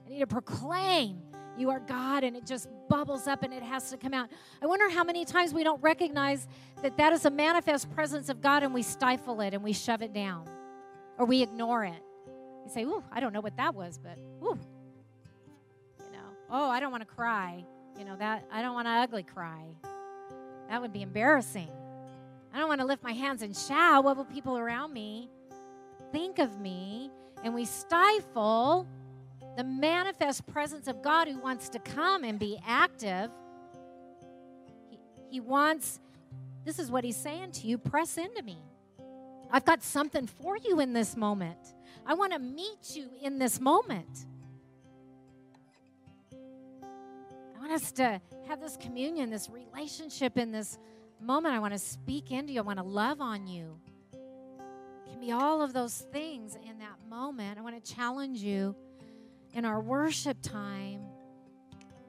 I 0.06 0.10
need 0.10 0.20
to 0.20 0.28
proclaim 0.28 1.22
you 1.60 1.70
are 1.70 1.80
God, 1.80 2.24
and 2.24 2.36
it 2.36 2.46
just 2.46 2.70
bubbles 2.88 3.28
up 3.28 3.44
and 3.44 3.54
it 3.54 3.62
has 3.62 3.90
to 3.92 3.98
come 3.98 4.14
out. 4.14 4.30
I 4.62 4.66
wonder 4.66 4.90
how 4.90 5.04
many 5.04 5.26
times 5.26 5.54
we 5.54 5.64
don't 5.64 5.82
recognize 5.82 6.48
that 6.82 6.98
that 6.98 7.14
is 7.14 7.26
a 7.26 7.30
manifest 7.30 7.94
presence 7.94 8.30
of 8.30 8.42
God 8.42 8.64
and 8.64 8.74
we 8.74 8.82
stifle 8.82 9.42
it 9.42 9.54
and 9.54 9.64
we 9.64 9.74
shove 9.74 10.02
it 10.02 10.14
down 10.14 10.48
or 11.18 11.26
we 11.26 11.44
ignore 11.44 11.84
it. 11.86 12.02
You 12.66 12.72
say, 12.74 12.84
ooh, 12.84 13.04
I 13.12 13.20
don't 13.20 13.34
know 13.34 13.42
what 13.42 13.58
that 13.58 13.76
was, 13.76 14.00
but 14.02 14.18
ooh. 14.44 14.58
You 16.00 16.12
know, 16.12 16.26
oh, 16.50 16.70
I 16.70 16.80
don't 16.80 16.92
want 16.92 17.08
to 17.08 17.14
cry. 17.14 17.64
You 17.98 18.06
know, 18.06 18.16
that 18.18 18.46
I 18.52 18.62
don't 18.62 18.74
want 18.74 18.88
to 18.88 18.92
ugly 18.92 19.24
cry. 19.24 19.66
That 20.70 20.82
would 20.82 20.94
be 20.94 21.02
embarrassing. 21.02 21.70
I 22.54 22.58
don't 22.58 22.70
want 22.70 22.82
to 22.82 22.88
lift 22.88 23.04
my 23.04 23.12
hands 23.12 23.42
and 23.42 23.56
shout. 23.56 24.04
What 24.04 24.18
will 24.18 24.26
people 24.26 24.58
around 24.58 24.94
me 24.94 25.30
think 26.12 26.40
of 26.40 26.60
me? 26.60 27.12
And 27.44 27.54
we 27.54 27.66
stifle 27.66 28.88
the 29.60 29.64
manifest 29.66 30.48
presence 30.48 30.88
of 30.88 31.02
God 31.02 31.28
who 31.28 31.38
wants 31.38 31.68
to 31.68 31.80
come 31.80 32.24
and 32.24 32.40
be 32.40 32.58
active. 32.66 33.30
He, 34.90 34.98
he 35.30 35.40
wants, 35.42 36.00
this 36.64 36.80
is 36.80 36.90
what 36.90 37.04
he's 37.04 37.18
saying 37.18 37.52
to 37.52 37.68
you 37.68 37.78
press 37.78 38.18
into 38.18 38.42
me. 38.42 38.58
I've 39.52 39.66
got 39.66 39.84
something 39.84 40.28
for 40.28 40.56
you 40.56 40.80
in 40.80 40.94
this 40.94 41.18
moment. 41.18 41.58
I 42.06 42.14
want 42.14 42.32
to 42.32 42.40
meet 42.40 42.96
you 42.96 43.10
in 43.22 43.38
this 43.38 43.60
moment. 43.60 44.28
I 46.32 47.60
want 47.60 47.74
us 47.74 47.92
to 47.94 48.22
have 48.48 48.62
this 48.62 48.78
communion, 48.78 49.30
this 49.30 49.50
relationship 49.50 50.38
in 50.38 50.54
this 50.54 50.78
moment. 51.20 51.54
I 51.54 51.60
want 51.60 51.74
to 51.74 51.80
speak 51.80 52.32
into 52.32 52.54
you. 52.54 52.60
I 52.60 52.64
want 52.64 52.80
to 52.80 52.86
love 52.86 53.20
on 53.20 53.46
you. 53.46 53.78
It 54.14 55.12
can 55.12 55.20
be 55.20 55.34
all 55.34 55.62
of 55.62 55.74
those 55.74 55.98
things 56.14 56.56
in 56.56 56.80
that 56.80 56.96
moment. 57.10 57.60
I 57.60 57.62
want 57.62 57.84
to 57.84 57.94
challenge 57.94 58.38
you 58.40 58.74
in 59.54 59.66
our 59.66 59.82
worship 59.82 60.38
time 60.42 61.02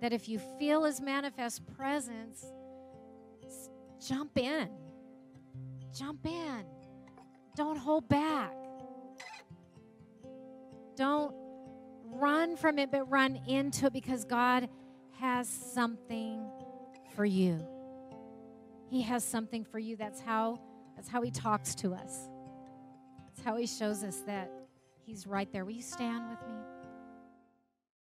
that 0.01 0.13
if 0.13 0.29
you 0.29 0.39
feel 0.59 0.85
his 0.85 1.01
manifest 1.01 1.67
presence, 1.77 2.45
jump 4.07 4.37
in. 4.39 4.69
Jump 5.97 6.25
in. 6.25 6.65
Don't 7.57 7.77
hold 7.77 8.09
back. 8.09 8.55
Don't 10.97 11.35
run 12.05 12.57
from 12.57 12.79
it, 12.79 12.91
but 12.91 13.11
run 13.11 13.41
into 13.47 13.87
it 13.87 13.93
because 13.93 14.25
God 14.25 14.69
has 15.19 15.49
something 15.49 16.47
for 17.15 17.25
you. 17.25 17.65
He 18.89 19.03
has 19.03 19.25
something 19.25 19.65
for 19.65 19.79
you. 19.79 19.97
That's 19.97 20.21
how 20.21 20.61
that's 20.97 21.09
how 21.09 21.23
he 21.23 21.31
talks 21.31 21.75
to 21.77 21.95
us. 21.95 22.29
That's 23.27 23.41
how 23.43 23.57
he 23.57 23.67
shows 23.67 24.03
us 24.05 24.21
that 24.27 24.51
he's 25.07 25.27
right 25.27 25.51
there. 25.53 25.65
Will 25.65 25.73
you 25.73 25.83
stand 25.83 26.29
with 26.29 26.41
me? 26.41 26.70